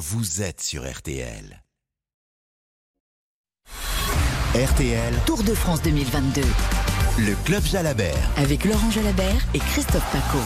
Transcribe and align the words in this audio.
vous 0.00 0.40
êtes 0.40 0.62
sur 0.62 0.90
RTL. 0.90 1.62
RTL, 4.54 5.14
Tour 5.26 5.42
de 5.42 5.54
France 5.54 5.82
2022 5.82 6.40
le 7.18 7.34
club 7.44 7.62
Jalabert. 7.64 8.16
avec 8.36 8.64
Laurent 8.64 8.90
Jalabert 8.90 9.42
et 9.52 9.58
Christophe 9.58 10.10
Paco. 10.10 10.38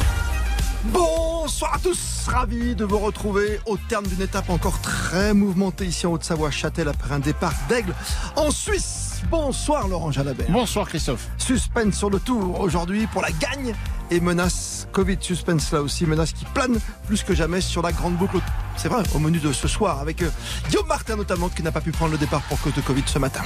Bonsoir 1.45 1.75
à 1.75 1.79
tous, 1.79 2.27
ravi 2.27 2.75
de 2.75 2.87
vous 2.87 2.99
retrouver 2.99 3.61
au 3.67 3.77
terme 3.77 4.07
d'une 4.07 4.23
étape 4.23 4.49
encore 4.49 4.81
très 4.81 5.35
mouvementée 5.35 5.85
ici 5.85 6.07
en 6.07 6.13
Haute-Savoie, 6.13 6.51
Châtel, 6.51 6.89
après 6.89 7.15
un 7.15 7.19
départ 7.19 7.53
d'aigle 7.69 7.95
en 8.35 8.51
Suisse. 8.51 9.21
Bonsoir 9.31 9.87
Laurent 9.87 10.11
Jalabert. 10.11 10.51
Bonsoir 10.51 10.89
Christophe. 10.89 11.29
Suspense 11.37 11.97
sur 11.97 12.09
le 12.09 12.19
tour 12.19 12.61
aujourd'hui 12.61 13.07
pour 13.09 13.21
la 13.21 13.31
gagne 13.31 13.75
et 14.11 14.21
menace 14.21 14.89
Covid 14.93 15.19
suspense 15.21 15.71
là 15.71 15.83
aussi, 15.83 16.07
menace 16.07 16.33
qui 16.33 16.47
plane 16.47 16.79
plus 17.07 17.23
que 17.23 17.35
jamais 17.35 17.61
sur 17.61 17.83
la 17.83 17.93
grande 17.93 18.17
boucle. 18.17 18.39
C'est 18.79 18.89
vrai, 18.89 19.03
au 19.15 19.19
menu 19.19 19.39
de 19.39 19.53
ce 19.53 19.69
soir 19.69 20.01
avec 20.01 20.23
euh, 20.23 20.31
Guillaume 20.71 20.87
Martin 20.87 21.17
notamment 21.17 21.51
qui 21.51 21.63
n'a 21.63 21.73
pas 21.73 21.83
pu 21.83 21.93
prendre 21.93 22.13
le 22.13 22.19
départ 22.19 22.41
pour 22.49 22.59
cause 22.63 22.73
de 22.73 22.81
Covid 22.81 23.05
ce 23.05 23.19
matin. 23.19 23.43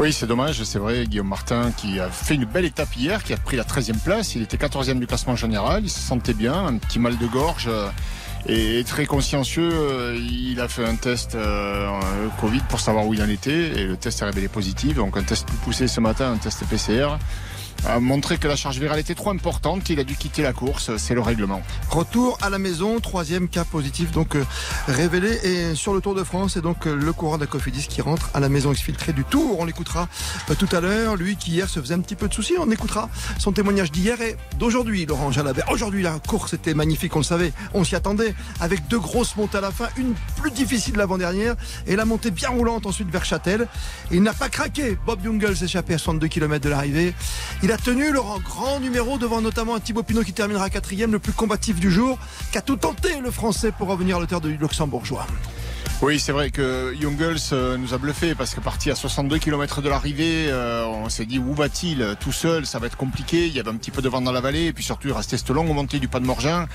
Oui, 0.00 0.14
c'est 0.14 0.26
dommage, 0.26 0.62
c'est 0.64 0.78
vrai. 0.78 1.06
Guillaume 1.06 1.28
Martin 1.28 1.72
qui 1.76 2.00
a 2.00 2.08
fait 2.08 2.34
une 2.34 2.46
belle 2.46 2.64
étape 2.64 2.88
hier, 2.96 3.22
qui 3.22 3.34
a 3.34 3.36
pris 3.36 3.58
la 3.58 3.64
13e 3.64 3.98
place. 4.02 4.34
Il 4.34 4.40
était 4.40 4.56
14e 4.56 4.98
du 4.98 5.06
classement 5.06 5.36
général. 5.36 5.82
Il 5.84 5.90
se 5.90 6.00
sentait 6.00 6.32
bien, 6.32 6.54
un 6.54 6.78
petit 6.78 6.98
mal 6.98 7.18
de 7.18 7.26
gorge. 7.26 7.66
euh, 7.68 7.90
Et 8.46 8.82
très 8.84 9.04
consciencieux, 9.04 9.68
euh, 9.70 10.18
il 10.18 10.58
a 10.58 10.68
fait 10.68 10.86
un 10.86 10.96
test 10.96 11.34
euh, 11.34 12.00
Covid 12.40 12.62
pour 12.70 12.80
savoir 12.80 13.06
où 13.06 13.12
il 13.12 13.22
en 13.22 13.28
était 13.28 13.78
et 13.78 13.84
le 13.84 13.98
test 13.98 14.22
est 14.22 14.24
révélé 14.24 14.48
positif. 14.48 14.94
Donc 14.96 15.18
un 15.18 15.22
test 15.22 15.46
poussé 15.64 15.86
ce 15.86 16.00
matin, 16.00 16.32
un 16.32 16.38
test 16.38 16.64
PCR, 16.64 17.18
a 17.86 18.00
montré 18.00 18.38
que 18.38 18.48
la 18.48 18.56
charge 18.56 18.78
virale 18.78 18.98
était 18.98 19.14
trop 19.14 19.30
importante. 19.30 19.88
Il 19.90 20.00
a 20.00 20.04
dû 20.04 20.16
quitter 20.16 20.42
la 20.42 20.52
course, 20.52 20.96
c'est 20.96 21.14
le 21.14 21.20
règlement. 21.20 21.62
Retour 21.90 22.38
à 22.42 22.50
la 22.50 22.58
maison, 22.58 23.00
troisième 23.00 23.48
cas 23.48 23.64
positif 23.64 24.10
donc 24.10 24.36
euh, 24.36 24.44
révélé 24.88 25.38
et 25.44 25.74
sur 25.74 25.94
le 25.94 26.00
Tour 26.00 26.14
de 26.14 26.24
France 26.24 26.56
et 26.56 26.60
donc 26.60 26.86
euh, 26.86 26.94
le 26.94 27.12
coureur 27.12 27.38
de 27.38 27.44
la 27.44 27.46
Cofidis 27.46 27.86
qui 27.88 28.02
rentre 28.02 28.30
à 28.34 28.40
la 28.40 28.48
maison 28.48 28.72
exfiltrée 28.72 29.12
du 29.12 29.24
Tour. 29.24 29.58
On 29.58 29.64
l'écoutera 29.64 30.08
euh, 30.50 30.54
tout 30.54 30.68
à 30.72 30.80
l'heure. 30.80 31.16
Lui 31.16 31.36
qui 31.36 31.52
hier 31.52 31.68
se 31.68 31.80
faisait 31.80 31.94
un 31.94 32.00
petit 32.00 32.16
peu 32.16 32.28
de 32.28 32.34
soucis, 32.34 32.54
on 32.58 32.70
écoutera 32.70 33.08
son 33.38 33.52
témoignage 33.52 33.90
d'hier 33.90 34.20
et 34.20 34.36
d'aujourd'hui. 34.58 35.06
Laurent 35.06 35.30
Jalabert. 35.30 35.70
Aujourd'hui 35.70 36.02
la 36.02 36.18
course 36.18 36.54
était 36.54 36.74
magnifique, 36.74 37.14
on 37.16 37.20
le 37.20 37.24
savait, 37.24 37.52
on 37.74 37.84
s'y 37.84 37.96
attendait 37.96 38.34
avec 38.60 38.86
deux 38.88 38.98
grosses 38.98 39.36
montées 39.36 39.58
à 39.58 39.60
la 39.60 39.70
fin, 39.70 39.88
une 39.96 40.14
plus 40.36 40.50
difficile 40.50 40.96
l'avant-dernière 40.96 41.56
et 41.86 41.96
la 41.96 42.04
montée 42.04 42.30
bien 42.30 42.50
roulante 42.50 42.86
ensuite 42.86 43.10
vers 43.10 43.24
Châtel. 43.24 43.66
Il 44.10 44.22
n'a 44.22 44.32
pas 44.32 44.48
craqué. 44.48 44.98
Bob 45.06 45.20
Jungels 45.22 45.56
s'échappait 45.56 45.94
à 45.94 45.98
62 45.98 46.28
km 46.28 46.64
de 46.64 46.70
l'arrivée. 46.70 47.14
A 47.72 47.78
tenu 47.78 48.10
le 48.10 48.20
grand 48.42 48.80
numéro 48.80 49.18
devant 49.18 49.40
notamment 49.40 49.74
un 49.74 49.80
Thibaut 49.80 50.02
Pinot 50.02 50.22
qui 50.22 50.32
terminera 50.32 50.70
quatrième, 50.70 51.12
le 51.12 51.18
plus 51.18 51.32
combatif 51.32 51.78
du 51.78 51.90
jour, 51.90 52.18
qui 52.50 52.58
a 52.58 52.62
tout 52.62 52.76
tenté 52.76 53.20
le 53.20 53.30
français 53.30 53.70
pour 53.70 53.88
revenir 53.88 54.16
à 54.16 54.20
l'auteur 54.20 54.40
du 54.40 54.56
luxembourgeois. 54.56 55.26
Oui, 56.02 56.18
c'est 56.18 56.32
vrai 56.32 56.50
que 56.50 56.94
Jungels 56.98 57.36
euh, 57.52 57.76
nous 57.76 57.92
a 57.92 57.98
bluffé 57.98 58.34
parce 58.34 58.54
que 58.54 58.60
parti 58.60 58.90
à 58.90 58.94
62 58.94 59.38
km 59.38 59.82
de 59.82 59.88
l'arrivée, 59.88 60.46
euh, 60.48 60.84
on 60.86 61.08
s'est 61.10 61.26
dit 61.26 61.38
où 61.38 61.52
va-t-il? 61.52 62.16
Tout 62.18 62.32
seul, 62.32 62.64
ça 62.64 62.78
va 62.78 62.86
être 62.86 62.96
compliqué. 62.96 63.46
Il 63.46 63.52
y 63.52 63.60
avait 63.60 63.70
un 63.70 63.76
petit 63.76 63.90
peu 63.90 64.00
de 64.00 64.08
vent 64.08 64.22
dans 64.22 64.32
la 64.32 64.40
vallée 64.40 64.64
et 64.64 64.72
puis 64.72 64.82
surtout 64.82 65.08
il 65.08 65.12
restait 65.12 65.36
cette 65.36 65.50
longue 65.50 65.68
montée 65.68 65.98
du 65.98 66.08
pas 66.08 66.18
de 66.18 66.26
Morgin. 66.26 66.66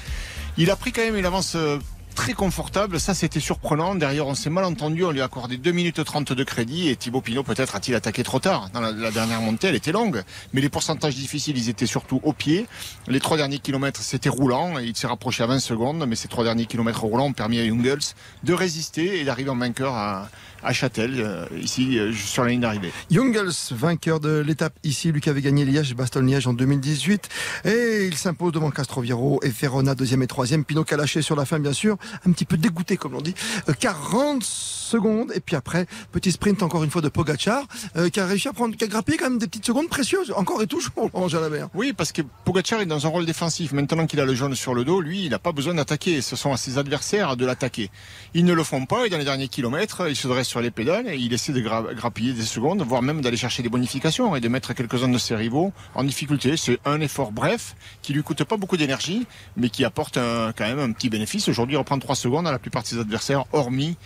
Il 0.58 0.70
a 0.70 0.76
pris 0.76 0.92
quand 0.92 1.02
même 1.02 1.18
une 1.18 1.26
avance 1.26 1.56
euh, 1.56 1.80
très 2.16 2.34
confortable, 2.34 3.00
ça 3.00 3.14
c'était 3.14 3.40
surprenant. 3.40 3.94
Derrière 3.94 4.26
on 4.26 4.34
s'est 4.34 4.50
mal 4.50 4.64
entendu, 4.64 5.04
on 5.04 5.12
lui 5.12 5.22
a 5.22 5.26
accordé 5.26 5.58
2 5.58 5.72
minutes 5.72 6.04
30 6.04 6.34
de 6.34 6.44
crédit 6.44 6.90
et 6.90 6.96
Thibaut 6.96 7.22
Pinot 7.22 7.44
peut-être 7.44 7.76
a-t-il 7.76 7.94
attaqué 7.94 8.24
trop 8.24 8.40
tard? 8.40 8.70
La, 8.74 9.12
dernière 9.12 9.42
montée 9.42 9.68
elle 9.68 9.76
était 9.76 9.92
longue, 9.92 10.24
mais 10.54 10.62
les 10.62 10.70
pourcentages 10.70 11.16
difficiles 11.16 11.58
ils 11.58 11.70
étaient 11.70 11.86
surtout 11.86 12.20
au 12.24 12.34
pied. 12.34 12.66
Les 13.08 13.20
trois 13.20 13.38
derniers 13.38 13.60
kilomètres 13.60 14.02
c'était 14.02 14.30
roulant 14.30 14.80
il 14.80 14.96
s'est 14.96 15.08
rapproché 15.08 15.44
à 15.44 15.48
20 15.48 15.60
secondes, 15.60 16.06
mais 16.08 16.16
ces 16.16 16.28
trois 16.28 16.44
derniers 16.44 16.66
kilomètres 16.66 17.04
roulants 17.04 17.26
ont 17.28 17.34
permis 17.34 17.60
à 17.60 17.66
Jungels 17.66 18.00
de 18.44 18.54
résister 18.54 19.20
et 19.20 19.26
d'arriver 19.26 19.50
en 19.50 19.58
vainqueur 19.58 19.94
à, 19.94 20.30
à 20.66 20.74
Châtel, 20.74 21.14
euh, 21.20 21.46
ici 21.62 22.00
euh, 22.00 22.12
sur 22.12 22.44
la 22.44 22.50
ligne 22.50 22.62
d'arrivée. 22.62 22.92
Jungels, 23.12 23.52
vainqueur 23.72 24.20
de 24.20 24.40
l'étape 24.40 24.74
ici, 24.84 25.14
qui 25.22 25.30
avait 25.30 25.42
gagné 25.42 25.64
Liège, 25.64 25.96
Bastogne-Liège 25.96 26.48
en 26.48 26.54
2018. 26.54 27.30
Et 27.66 28.06
il 28.08 28.18
s'impose 28.18 28.52
devant 28.52 28.72
Castroviro 28.72 29.40
et 29.44 29.52
Ferrona, 29.52 29.96
deuxième 29.96 30.24
et 30.24 30.28
troisième. 30.28 30.66
Pinot 30.66 30.86
lâché 30.98 31.22
sur 31.22 31.36
la 31.36 31.46
fin, 31.46 31.60
bien 31.60 31.74
sûr. 31.74 31.98
Un 32.26 32.32
petit 32.32 32.46
peu 32.46 32.58
dégoûté, 32.58 32.98
comme 32.98 33.14
l'on 33.14 33.22
dit. 33.22 33.36
Euh, 33.70 33.74
40 33.80 34.44
secondes. 34.86 35.32
Et 35.36 35.40
puis 35.40 35.56
après, 35.56 35.86
petit 36.12 36.32
sprint 36.32 36.64
encore 36.64 36.84
une 36.84 36.90
fois 36.92 37.02
de 37.02 37.10
Pogachar, 37.10 37.64
euh, 37.98 38.10
qui 38.10 38.20
a 38.20 38.26
réussi 38.26 38.48
à 38.48 38.54
prendre, 38.54 38.76
qui 38.76 38.84
a 38.84 38.88
quand 38.88 39.04
même 39.22 39.38
des 39.38 39.48
petites 39.48 39.66
secondes 39.66 39.90
précieuses. 39.90 40.32
Encore 40.36 40.62
et 40.62 40.68
toujours, 40.68 41.10
Laurent 41.14 41.28
Jalabert. 41.28 41.70
Oui, 41.74 41.94
parce 41.94 42.12
que 42.12 42.22
Pogacar 42.46 42.82
est 42.82 42.86
dans 42.86 43.06
un 43.06 43.10
rôle 43.10 43.26
défensif. 43.26 43.72
Maintenant 43.74 44.06
qu'il 44.08 44.20
a 44.20 44.26
le 44.26 44.36
jaune 44.36 44.56
sur 44.56 44.74
le 44.74 44.84
dos, 44.86 45.02
lui, 45.02 45.26
il 45.26 45.30
n'a 45.30 45.40
pas 45.40 45.52
besoin 45.52 45.74
d'attaquer. 45.74 46.22
Ce 46.22 46.36
sont 46.36 46.54
à 46.54 46.58
ses 46.58 46.78
adversaires 46.78 47.36
de 47.38 47.46
l'attaquer. 47.46 47.90
Ils 48.34 48.46
ne 48.46 48.54
le 48.54 48.64
font 48.64 48.86
pas 48.86 49.06
et 49.06 49.10
dans 49.10 49.18
les 49.18 49.26
derniers 49.26 49.48
kilomètres, 49.48 50.08
il 50.10 50.16
se 50.16 50.28
dresse 50.28 50.48
sur 50.48 50.62
les 50.62 50.72
pédales 50.72 51.08
et 51.08 51.18
il 51.18 51.34
essaie 51.34 51.54
de 51.54 51.62
gra- 51.62 51.94
grappiller 51.94 52.34
des 52.34 52.44
secondes, 52.44 52.82
voire 52.84 53.02
même 53.02 53.22
d'aller 53.22 53.38
chercher 53.38 53.64
des 53.64 53.70
bonifications 53.70 54.36
et 54.36 54.42
de 54.42 54.48
mettre 54.48 54.74
quelques-uns 54.74 55.08
de 55.10 55.18
ses 55.18 55.36
rivaux 55.36 55.74
en 55.96 56.04
difficulté. 56.04 56.58
C'est 56.58 56.80
un 56.86 57.02
effort 57.02 57.32
bref 57.32 57.76
qui 58.02 58.14
lui 58.14 58.24
coûte 58.24 58.44
pas 58.44 58.58
beaucoup 58.58 58.78
d'énergie, 58.78 59.26
mais 59.58 59.70
qui 59.70 59.84
apporte 59.86 60.16
quand 60.16 60.54
même 60.66 60.80
un 60.80 60.92
petit 60.92 61.10
bénéfice. 61.10 61.48
Aujourd'hui, 61.48 61.76
il 61.76 61.78
reprend 61.78 61.98
3 62.00 62.16
secondes 62.16 62.48
à 62.48 62.52
la 62.52 62.60
plupart 62.60 62.84
de 62.84 62.88
ses 62.88 63.00
adversaires, 63.00 63.46
hormis 63.54 63.98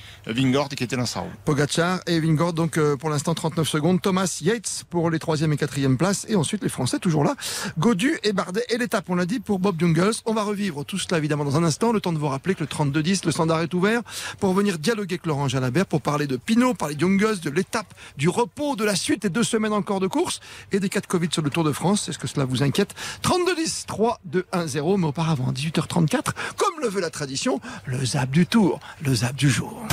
Vingord 0.70 0.76
qui 0.76 0.84
était 0.84 0.96
dans 0.96 1.06
sa 1.06 1.22
roue. 1.22 1.32
Pogachar 1.46 2.00
et 2.08 2.20
Vingord, 2.20 2.54
donc 2.54 2.78
euh, 2.78 2.96
pour 2.96 3.10
l'instant 3.10 3.34
39 3.34 3.68
secondes. 3.68 4.02
Thomas 4.02 4.40
Yates 4.42 4.84
pour 4.90 5.10
les 5.10 5.20
troisième 5.20 5.54
et 5.54 5.58
quatrième 5.58 5.98
places. 5.98 6.26
Et 6.30 6.36
ensuite 6.36 6.64
les 6.64 6.70
Français 6.70 7.00
toujours 7.00 7.24
là. 7.24 7.36
Godu 7.78 8.18
et 8.24 8.34
Bardet. 8.34 8.66
Et 8.70 8.78
l'étape, 8.78 9.06
on 9.10 9.16
l'a 9.16 9.26
dit, 9.26 9.40
pour 9.40 9.60
Bob 9.60 9.80
Jungels. 9.80 10.14
On 10.26 10.34
va 10.34 10.44
revivre 10.44 10.86
tout 10.86 10.98
cela 10.98 11.18
évidemment 11.18 11.46
dans 11.46 11.58
un 11.58 11.64
instant. 11.64 11.92
Le 11.92 12.02
temps 12.02 12.14
de 12.14 12.18
vous 12.18 12.28
rappeler 12.28 12.56
que 12.56 12.62
le 12.62 12.68
32-10, 12.68 13.26
le 13.26 13.32
standard 13.32 13.62
est 13.62 13.74
ouvert 13.74 14.02
pour 14.40 14.54
venir 14.54 14.80
dialoguer 14.80 15.16
avec 15.16 15.26
Laurent 15.26 15.48
Jalabert, 15.48 15.86
pour 15.86 16.02
parler 16.02 16.28
de 16.28 16.38
Pinot, 16.38 16.74
parler 16.74 16.96
de 16.96 17.00
Jungels, 17.00 17.40
de 17.40 17.50
l'étape, 17.50 17.94
du 18.18 18.30
repos, 18.30 18.76
de 18.76 18.84
la 18.84 18.96
suite 18.96 19.26
et 19.26 19.30
deux 19.30 19.44
semaines 19.44 19.74
encore 19.74 20.00
de 20.00 20.08
course 20.08 20.40
et 20.72 20.80
des 20.80 20.90
cas 20.90 21.00
de 21.00 21.08
Covid 21.08 21.30
sur 21.32 21.42
le 21.42 21.50
Tour 21.50 21.64
de 21.64 21.72
France. 21.72 22.10
Est-ce 22.10 22.20
que 22.20 22.28
cela 22.28 22.46
vous 22.46 22.64
inquiète 22.64 22.94
32-10, 23.24 23.86
3, 23.86 24.20
2, 24.26 24.46
1, 24.52 24.68
0. 24.68 24.98
Mais 24.98 25.08
auparavant, 25.08 25.50
à 25.50 25.52
18h34, 25.52 26.32
comme 26.58 26.80
le 26.82 26.90
veut 26.90 27.02
la 27.02 27.10
tradition, 27.10 27.60
le 27.86 28.04
zap 28.06 28.30
du 28.30 28.46
Tour, 28.46 28.80
le 29.02 29.14
zap 29.16 29.36
du 29.36 29.50
jour. 29.50 29.86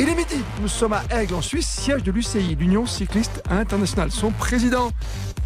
Il 0.00 0.08
est 0.08 0.14
midi, 0.16 0.42
nous 0.60 0.66
sommes 0.66 0.92
à 0.92 1.04
Aigle 1.10 1.34
en 1.34 1.40
Suisse, 1.40 1.68
siège 1.68 2.02
de 2.02 2.10
l'UCI, 2.10 2.56
l'Union 2.58 2.84
Cycliste 2.84 3.42
Internationale. 3.48 4.10
Son 4.10 4.32
président, 4.32 4.90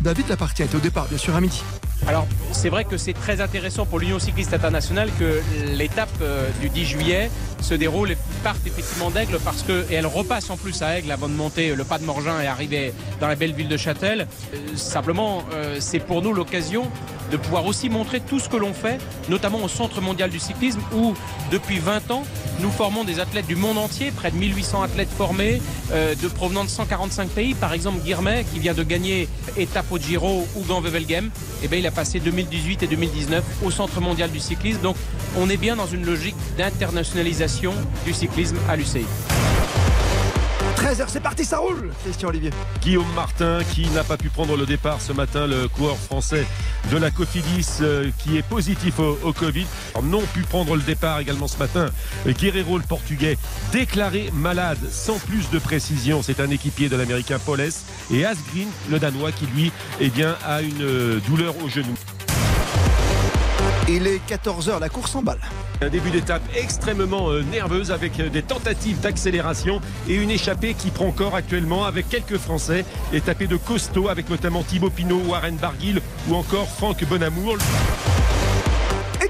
David 0.00 0.28
Lapartie, 0.28 0.62
était 0.62 0.76
au 0.76 0.80
départ, 0.80 1.06
bien 1.06 1.18
sûr, 1.18 1.34
à 1.34 1.40
midi. 1.40 1.62
Alors, 2.06 2.26
c'est 2.52 2.68
vrai 2.68 2.84
que 2.84 2.96
c'est 2.96 3.12
très 3.12 3.40
intéressant 3.40 3.84
pour 3.84 3.98
l'Union 3.98 4.18
cycliste 4.18 4.54
internationale 4.54 5.10
que 5.18 5.42
l'étape 5.76 6.08
euh, 6.22 6.48
du 6.60 6.70
10 6.70 6.84
juillet 6.84 7.30
se 7.60 7.74
déroule 7.74 8.12
et 8.12 8.16
parte 8.44 8.64
effectivement 8.66 9.10
d'Aigle 9.10 9.38
parce 9.44 9.62
que, 9.62 9.84
et 9.90 9.94
elle 9.94 10.06
repasse 10.06 10.48
en 10.48 10.56
plus 10.56 10.80
à 10.80 10.96
Aigle 10.96 11.10
avant 11.10 11.28
de 11.28 11.34
monter 11.34 11.74
le 11.74 11.84
pas 11.84 11.98
de 11.98 12.04
Morgin 12.04 12.40
et 12.40 12.46
arriver 12.46 12.94
dans 13.20 13.26
la 13.26 13.34
belle 13.34 13.52
ville 13.52 13.68
de 13.68 13.76
Châtel. 13.76 14.28
Euh, 14.54 14.76
simplement, 14.76 15.42
euh, 15.52 15.78
c'est 15.80 15.98
pour 15.98 16.22
nous 16.22 16.32
l'occasion 16.32 16.88
de 17.32 17.36
pouvoir 17.36 17.66
aussi 17.66 17.90
montrer 17.90 18.20
tout 18.20 18.38
ce 18.38 18.48
que 18.48 18.56
l'on 18.56 18.72
fait, 18.72 18.98
notamment 19.28 19.62
au 19.62 19.68
Centre 19.68 20.00
mondial 20.00 20.30
du 20.30 20.38
cyclisme 20.38 20.80
où, 20.94 21.14
depuis 21.50 21.78
20 21.78 22.10
ans, 22.10 22.22
nous 22.60 22.70
formons 22.70 23.04
des 23.04 23.20
athlètes 23.20 23.46
du 23.46 23.56
monde 23.56 23.76
entier, 23.76 24.12
près 24.12 24.30
de 24.30 24.36
1800 24.36 24.82
athlètes 24.82 25.10
formés, 25.10 25.60
de 25.90 26.28
provenant 26.28 26.64
de 26.64 26.70
145 26.70 27.28
pays. 27.28 27.54
Par 27.54 27.74
exemple, 27.74 28.00
Guirmet, 28.02 28.44
qui 28.50 28.58
vient 28.58 28.72
de 28.72 28.82
gagner 28.82 29.28
étape 29.58 29.87
au 29.90 29.98
Giro 29.98 30.46
ou 30.56 30.64
dans 30.64 30.80
Wevelgem, 30.80 31.30
eh 31.62 31.68
bien, 31.68 31.78
il 31.78 31.86
a 31.86 31.90
passé 31.90 32.20
2018 32.20 32.82
et 32.82 32.86
2019 32.86 33.44
au 33.64 33.70
Centre 33.70 34.00
mondial 34.00 34.30
du 34.30 34.40
cyclisme. 34.40 34.80
Donc, 34.80 34.96
on 35.36 35.48
est 35.48 35.56
bien 35.56 35.76
dans 35.76 35.86
une 35.86 36.04
logique 36.04 36.36
d'internationalisation 36.56 37.72
du 38.04 38.12
cyclisme 38.12 38.56
à 38.68 38.76
l'UCI. 38.76 39.04
13h, 40.78 41.06
c'est 41.08 41.20
parti, 41.20 41.44
ça 41.44 41.58
roule 41.58 41.90
Christian 42.04 42.28
Olivier. 42.28 42.50
Guillaume 42.80 43.12
Martin 43.16 43.58
qui 43.74 43.88
n'a 43.90 44.04
pas 44.04 44.16
pu 44.16 44.28
prendre 44.28 44.56
le 44.56 44.64
départ 44.64 45.00
ce 45.00 45.12
matin, 45.12 45.48
le 45.48 45.66
coureur 45.66 45.96
français 45.96 46.46
de 46.92 46.96
la 46.96 47.10
Cofidis 47.10 47.78
euh, 47.80 48.10
qui 48.18 48.36
est 48.38 48.42
positif 48.42 49.00
au, 49.00 49.32
Covid. 49.32 49.66
Alors, 49.94 50.04
non 50.04 50.22
pu 50.32 50.42
prendre 50.42 50.76
le 50.76 50.82
départ 50.82 51.18
également 51.18 51.48
ce 51.48 51.58
matin. 51.58 51.90
Guerrero, 52.26 52.78
le 52.78 52.84
portugais, 52.84 53.36
déclaré 53.72 54.30
malade 54.32 54.78
sans 54.88 55.18
plus 55.18 55.50
de 55.50 55.58
précision. 55.58 56.22
C'est 56.22 56.38
un 56.38 56.50
équipier 56.50 56.88
de 56.88 56.96
l'américain 56.96 57.40
Paul 57.44 57.60
S. 57.60 57.84
Et 58.12 58.24
Asgreen, 58.24 58.68
le 58.88 59.00
danois, 59.00 59.32
qui 59.32 59.46
lui 59.46 59.72
eh 59.98 60.10
bien, 60.10 60.36
a 60.46 60.62
une 60.62 60.82
euh, 60.82 61.20
douleur 61.26 61.54
au 61.64 61.68
genou. 61.68 61.94
Il 63.90 64.06
est 64.06 64.20
14h, 64.28 64.80
la 64.80 64.90
course 64.90 65.14
en 65.14 65.22
balle. 65.22 65.40
Un 65.80 65.88
début 65.88 66.10
d'étape 66.10 66.42
extrêmement 66.54 67.30
euh, 67.30 67.42
nerveuse 67.42 67.90
avec 67.90 68.20
euh, 68.20 68.28
des 68.28 68.42
tentatives 68.42 69.00
d'accélération 69.00 69.80
et 70.06 70.14
une 70.14 70.30
échappée 70.30 70.74
qui 70.74 70.90
prend 70.90 71.10
corps 71.10 71.34
actuellement 71.34 71.86
avec 71.86 72.06
quelques 72.10 72.36
Français. 72.36 72.84
Étape 73.14 73.44
de 73.44 73.56
costaud 73.56 74.08
avec 74.08 74.28
notamment 74.28 74.62
Thibaut 74.62 74.90
Pinot, 74.90 75.22
Warren 75.28 75.56
Barguil 75.56 76.02
ou 76.28 76.34
encore 76.34 76.68
Franck 76.68 77.02
Bonamour. 77.06 77.56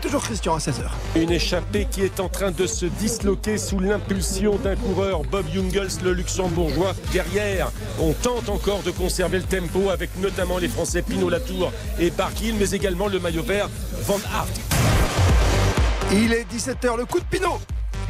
Toujours 0.00 0.22
Christian 0.22 0.54
à 0.54 0.58
16h. 0.58 0.84
Une 1.16 1.30
échappée 1.30 1.86
qui 1.90 2.02
est 2.02 2.20
en 2.20 2.28
train 2.28 2.52
de 2.52 2.66
se 2.66 2.86
disloquer 2.86 3.58
sous 3.58 3.80
l'impulsion 3.80 4.56
d'un 4.56 4.76
coureur, 4.76 5.22
Bob 5.24 5.44
Jungels, 5.52 6.02
le 6.04 6.12
luxembourgeois. 6.12 6.94
Derrière, 7.12 7.72
on 7.98 8.12
tente 8.12 8.48
encore 8.48 8.82
de 8.82 8.92
conserver 8.92 9.38
le 9.38 9.44
tempo 9.44 9.90
avec 9.90 10.10
notamment 10.18 10.58
les 10.58 10.68
Français 10.68 11.02
Pinot 11.02 11.28
Latour 11.28 11.72
et 11.98 12.10
Barguil, 12.10 12.54
mais 12.58 12.70
également 12.70 13.08
le 13.08 13.18
maillot 13.18 13.42
vert 13.42 13.68
Van 14.02 14.18
Aert. 14.32 14.46
Il 16.12 16.32
est 16.32 16.46
17h, 16.50 16.96
le 16.96 17.04
coup 17.04 17.18
de 17.18 17.24
Pinot. 17.24 17.58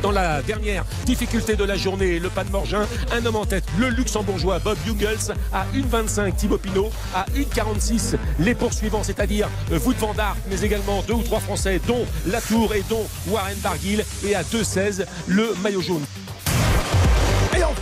Dans 0.02 0.10
la 0.10 0.42
dernière 0.42 0.84
difficulté 1.04 1.56
de 1.56 1.64
la 1.64 1.76
journée. 1.76 2.18
Le 2.18 2.28
pas 2.28 2.44
de 2.44 2.50
Morgin, 2.50 2.86
un 3.12 3.24
homme 3.26 3.36
en 3.36 3.46
tête, 3.46 3.64
le 3.78 3.88
luxembourgeois 3.88 4.58
Bob 4.58 4.78
Jungels 4.86 5.34
à 5.52 5.66
1,25 5.74 6.34
Thibaut 6.34 6.58
Pinot, 6.58 6.90
à 7.14 7.26
1,46 7.34 8.16
les 8.38 8.54
poursuivants, 8.54 9.02
c'est-à-dire 9.02 9.48
Wout 9.70 9.96
van 9.98 10.14
Aert, 10.18 10.36
mais 10.50 10.60
également 10.60 11.02
deux 11.02 11.14
ou 11.14 11.22
trois 11.22 11.40
Français, 11.40 11.80
dont 11.86 12.04
Latour 12.26 12.74
et 12.74 12.84
dont 12.88 13.06
Warren 13.28 13.56
Barguil, 13.58 14.04
et 14.26 14.34
à 14.34 14.42
2,16 14.42 15.06
le 15.26 15.54
maillot 15.62 15.82
jaune. 15.82 16.04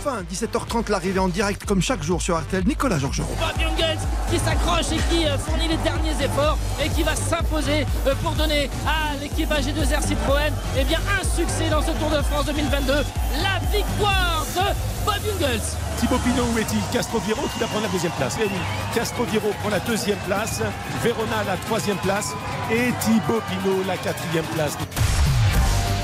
Et 0.07 0.09
enfin, 0.09 0.23
17h30, 0.31 0.89
l'arrivée 0.89 1.19
en 1.19 1.27
direct 1.27 1.65
comme 1.65 1.81
chaque 1.81 2.01
jour 2.01 2.21
sur 2.21 2.39
RTL, 2.39 2.63
Nicolas 2.65 2.97
Georgerot. 2.99 3.35
Bob 3.39 3.59
Jungels 3.59 3.97
qui 4.29 4.39
s'accroche 4.39 4.91
et 4.91 4.97
qui 5.09 5.25
euh, 5.25 5.37
fournit 5.37 5.67
les 5.67 5.77
derniers 5.77 6.23
efforts 6.23 6.57
et 6.83 6.89
qui 6.89 7.03
va 7.03 7.15
s'imposer 7.15 7.85
euh, 8.05 8.13
pour 8.21 8.31
donner 8.33 8.69
à 8.85 9.15
l'équipe 9.21 9.49
AG2R 9.49 10.01
Citroën 10.01 10.53
eh 10.77 10.83
bien, 10.83 10.99
un 11.19 11.23
succès 11.23 11.69
dans 11.69 11.81
ce 11.81 11.91
Tour 11.91 12.09
de 12.09 12.21
France 12.21 12.45
2022. 12.45 12.93
La 12.93 13.59
victoire 13.71 14.45
de 14.55 15.05
Bob 15.05 15.15
Jungels. 15.25 15.61
Thibaut 15.99 16.17
Pinot, 16.19 16.45
où 16.53 16.57
est-il 16.57 16.79
Castroviro 16.93 17.41
qui 17.53 17.59
va 17.59 17.67
prendre 17.67 17.83
la 17.83 17.91
deuxième 17.91 18.13
place? 18.13 18.37
Et 18.37 18.43
oui, 18.43 18.59
Castroviro 18.93 19.49
prend 19.61 19.69
la 19.69 19.79
deuxième 19.79 20.19
place, 20.19 20.61
Verona 21.03 21.43
la 21.45 21.57
troisième 21.57 21.97
place 21.97 22.33
et 22.71 22.91
Thibaut 23.01 23.41
Pinot 23.49 23.83
la 23.85 23.97
quatrième 23.97 24.45
place. 24.55 24.77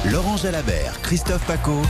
Laurent 0.05 0.35
Jalabert, 0.35 1.01
Christophe 1.01 1.45
Paco. 1.45 1.81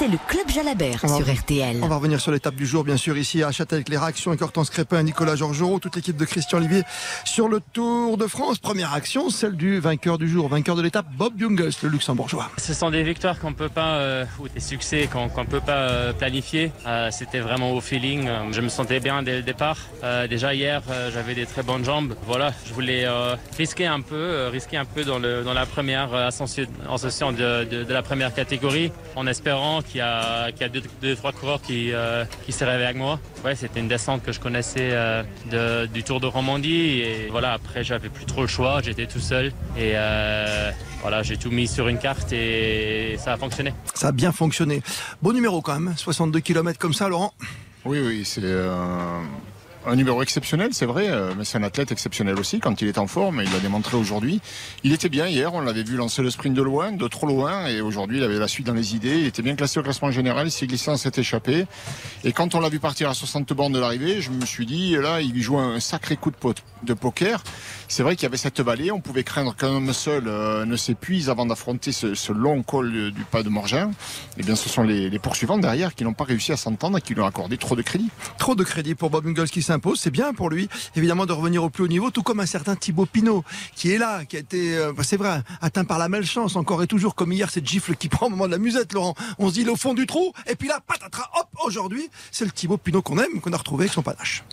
C'est 0.00 0.08
le 0.08 0.16
Club 0.28 0.48
Jalabert 0.48 0.98
On 1.02 1.08
va- 1.08 1.16
sur 1.18 1.30
RTL. 1.30 1.76
On 1.82 1.86
va 1.86 1.96
revenir 1.96 2.18
sur 2.22 2.32
l'étape 2.32 2.54
du 2.54 2.64
jour, 2.64 2.84
bien 2.84 2.96
sûr, 2.96 3.18
ici 3.18 3.42
à 3.42 3.52
Châtel 3.52 3.76
avec 3.76 3.90
les 3.90 3.98
réactions 3.98 4.30
avec 4.30 4.40
Hortense 4.40 4.70
Crépin, 4.70 5.02
Nicolas 5.02 5.36
Georgerot, 5.36 5.78
toute 5.78 5.94
l'équipe 5.94 6.16
de 6.16 6.24
Christian 6.24 6.56
Olivier 6.56 6.84
sur 7.26 7.48
le 7.48 7.60
Tour 7.74 8.16
de 8.16 8.26
France. 8.26 8.56
Première 8.58 8.94
action, 8.94 9.28
celle 9.28 9.56
du 9.56 9.78
vainqueur 9.78 10.16
du 10.16 10.26
jour, 10.26 10.48
vainqueur 10.48 10.74
de 10.74 10.80
l'étape, 10.80 11.04
Bob 11.18 11.34
Jungels, 11.38 11.72
le 11.82 11.90
luxembourgeois. 11.90 12.50
Ce 12.56 12.72
sont 12.72 12.88
des 12.88 13.02
victoires 13.02 13.38
qu'on 13.38 13.52
peut 13.52 13.68
pas, 13.68 13.96
euh, 13.96 14.24
ou 14.38 14.48
des 14.48 14.60
succès 14.60 15.06
qu'on 15.12 15.28
qu'on 15.28 15.44
peut 15.44 15.60
pas 15.60 15.90
euh, 15.90 16.12
planifier. 16.14 16.72
Euh, 16.86 17.10
C'était 17.10 17.40
vraiment 17.40 17.72
au 17.72 17.82
feeling. 17.82 18.26
Je 18.52 18.60
me 18.62 18.70
sentais 18.70 19.00
bien 19.00 19.22
dès 19.22 19.36
le 19.36 19.42
départ. 19.42 19.76
Euh, 20.02 20.26
déjà 20.26 20.54
hier, 20.54 20.80
euh, 20.90 21.10
j'avais 21.12 21.34
des 21.34 21.44
très 21.44 21.62
bonnes 21.62 21.84
jambes. 21.84 22.14
Voilà, 22.26 22.54
je 22.66 22.72
voulais 22.72 23.04
euh, 23.04 23.36
risquer 23.58 23.86
un 23.86 24.00
peu, 24.00 24.14
euh, 24.16 24.48
risquer 24.48 24.78
un 24.78 24.86
peu 24.86 25.04
dans, 25.04 25.18
le, 25.18 25.42
dans 25.42 25.52
la 25.52 25.66
première 25.66 26.14
ascension, 26.14 26.64
ascension 26.90 27.32
de, 27.32 27.64
de- 27.64 27.84
de 27.84 27.92
la 27.92 28.00
première 28.02 28.32
catégorie, 28.32 28.92
en 29.14 29.26
espérant 29.26 29.82
qu'il 29.90 29.98
y 29.98 30.02
a, 30.02 30.52
qu'il 30.52 30.60
y 30.62 30.64
a 30.64 30.68
deux, 30.68 30.82
deux, 31.02 31.16
trois 31.16 31.32
coureurs 31.32 31.60
qui, 31.60 31.92
euh, 31.92 32.24
qui 32.46 32.52
se 32.52 32.64
réveillent 32.64 32.84
avec 32.86 32.96
moi. 32.96 33.18
Ouais, 33.44 33.54
c'était 33.54 33.80
une 33.80 33.88
descente 33.88 34.22
que 34.22 34.32
je 34.32 34.40
connaissais 34.40 34.90
euh, 34.92 35.22
de- 35.50 35.86
du 35.86 36.02
Tour 36.04 36.20
de 36.20 36.26
Romandie 36.26 37.00
et 37.00 37.28
voilà. 37.30 37.52
Après, 37.54 37.82
j'avais 37.84 38.08
plus 38.08 38.24
trop 38.26 38.42
le 38.42 38.46
choix. 38.46 38.80
J'étais 38.82 39.06
tout 39.06 39.20
seul 39.20 39.46
et 39.76 39.92
euh, 39.94 40.70
voilà, 41.02 41.22
j'ai 41.22 41.36
tout 41.36 41.50
mis 41.50 41.66
sur 41.66 41.88
une 41.88 41.98
carte 41.98 42.32
et 42.32 43.16
ça 43.18 43.32
a 43.32 43.36
fonctionné. 43.36 43.72
Ça 43.94 44.08
a 44.08 44.12
bien 44.12 44.32
fonctionné. 44.32 44.82
Bon 45.22 45.32
numéro 45.32 45.60
quand 45.60 45.78
même, 45.78 45.94
62 45.96 46.40
km 46.40 46.78
comme 46.78 46.94
ça, 46.94 47.08
Laurent. 47.08 47.32
Oui, 47.84 47.98
oui, 48.04 48.24
c'est 48.24 48.40
euh, 48.44 49.20
un 49.86 49.96
numéro 49.96 50.22
exceptionnel, 50.22 50.70
c'est 50.72 50.86
vrai, 50.86 51.08
euh, 51.08 51.32
mais 51.36 51.44
c'est 51.44 51.58
un 51.58 51.62
athlète 51.62 51.90
exceptionnel 51.90 52.38
aussi 52.38 52.60
quand 52.60 52.82
il 52.82 52.88
est 52.88 52.98
en 52.98 53.06
forme, 53.06 53.42
il 53.44 53.50
l'a 53.50 53.60
démontré 53.60 53.96
aujourd'hui. 53.96 54.40
Il 54.84 54.92
était 54.92 55.08
bien 55.08 55.26
hier, 55.26 55.54
on 55.54 55.60
l'avait 55.60 55.82
vu 55.82 55.96
lancer 55.96 56.22
le 56.22 56.30
sprint 56.30 56.54
de 56.54 56.62
loin, 56.62 56.92
de 56.92 57.08
trop 57.08 57.26
loin, 57.26 57.66
et 57.66 57.80
aujourd'hui 57.80 58.18
il 58.18 58.24
avait 58.24 58.38
la 58.38 58.48
suite 58.48 58.66
dans 58.66 58.74
les 58.74 58.94
idées, 58.94 59.20
il 59.20 59.26
était 59.26 59.42
bien 59.42 59.56
classé 59.56 59.80
au 59.80 59.82
classement 59.82 60.10
général, 60.10 60.48
il 60.48 60.50
s'est 60.50 60.66
glissé, 60.66 60.94
s'est 60.96 61.12
échappé. 61.16 61.66
Et 62.24 62.32
quand 62.32 62.54
on 62.54 62.60
l'a 62.60 62.68
vu 62.68 62.78
partir 62.78 63.08
à 63.08 63.14
60 63.14 63.52
bornes 63.52 63.72
de 63.72 63.78
l'arrivée, 63.78 64.20
je 64.20 64.30
me 64.30 64.44
suis 64.44 64.66
dit, 64.66 64.96
là, 64.96 65.20
il 65.20 65.40
joue 65.42 65.58
un 65.58 65.80
sacré 65.80 66.16
coup 66.16 66.30
de, 66.30 66.36
de 66.82 66.94
poker. 66.94 67.42
C'est 67.88 68.02
vrai 68.02 68.14
qu'il 68.14 68.22
y 68.24 68.26
avait 68.26 68.36
cette 68.36 68.60
vallée, 68.60 68.92
on 68.92 69.00
pouvait 69.00 69.24
craindre 69.24 69.56
qu'un 69.56 69.68
homme 69.68 69.92
seul 69.92 70.28
euh, 70.28 70.64
ne 70.64 70.76
s'épuise 70.76 71.28
avant 71.28 71.46
d'affronter 71.46 71.92
ce, 71.92 72.32
long 72.32 72.62
col 72.62 73.10
du 73.12 73.24
pas 73.24 73.42
de 73.42 73.48
Morgin. 73.48 73.90
Et 74.38 74.42
bien 74.42 74.54
ce 74.54 74.68
sont 74.68 74.82
les, 74.82 75.18
poursuivants 75.18 75.58
derrière 75.58 75.94
qui 75.94 76.04
n'ont 76.04 76.12
pas 76.12 76.24
réussi 76.24 76.52
à 76.52 76.56
s'entendre 76.56 76.98
et 76.98 77.00
qui 77.00 77.14
lui 77.14 77.20
ont 77.20 77.26
accordé 77.26 77.56
trop 77.58 77.76
de 77.76 77.82
crédit. 77.82 78.08
Trop 78.38 78.54
de 78.54 78.62
crédit 78.62 78.94
pour 78.94 79.10
Bob 79.10 79.26
Jungels 79.26 79.50
qui 79.50 79.62
C'est 79.94 80.10
bien 80.10 80.32
pour 80.32 80.50
lui, 80.50 80.68
évidemment, 80.96 81.26
de 81.26 81.32
revenir 81.32 81.62
au 81.62 81.70
plus 81.70 81.84
haut 81.84 81.88
niveau, 81.88 82.10
tout 82.10 82.22
comme 82.22 82.40
un 82.40 82.46
certain 82.46 82.76
Thibaut 82.76 83.06
Pinot, 83.06 83.44
qui 83.74 83.92
est 83.92 83.98
là, 83.98 84.24
qui 84.24 84.36
a 84.36 84.40
été, 84.40 84.76
euh, 84.76 84.92
c'est 85.02 85.16
vrai, 85.16 85.42
atteint 85.60 85.84
par 85.84 85.98
la 85.98 86.08
malchance, 86.08 86.56
encore 86.56 86.82
et 86.82 86.86
toujours, 86.86 87.14
comme 87.14 87.32
hier, 87.32 87.50
cette 87.50 87.66
gifle 87.66 87.94
qui 87.96 88.08
prend 88.10 88.26
au 88.26 88.30
moment 88.30 88.46
de 88.46 88.52
la 88.52 88.58
musette, 88.58 88.92
Laurent. 88.92 89.14
On 89.38 89.48
se 89.48 89.54
dit, 89.54 89.60
il 89.60 89.68
est 89.68 89.70
au 89.70 89.76
fond 89.76 89.94
du 89.94 90.06
trou, 90.06 90.32
et 90.46 90.56
puis 90.56 90.68
là, 90.68 90.80
patatras, 90.86 91.30
hop, 91.38 91.48
aujourd'hui, 91.64 92.08
c'est 92.30 92.44
le 92.44 92.50
Thibaut 92.50 92.78
Pinot 92.78 93.02
qu'on 93.02 93.18
aime, 93.18 93.40
qu'on 93.40 93.52
a 93.52 93.56
retrouvé 93.56 93.84
avec 93.84 93.92
son 93.92 94.02
panache. 94.02 94.44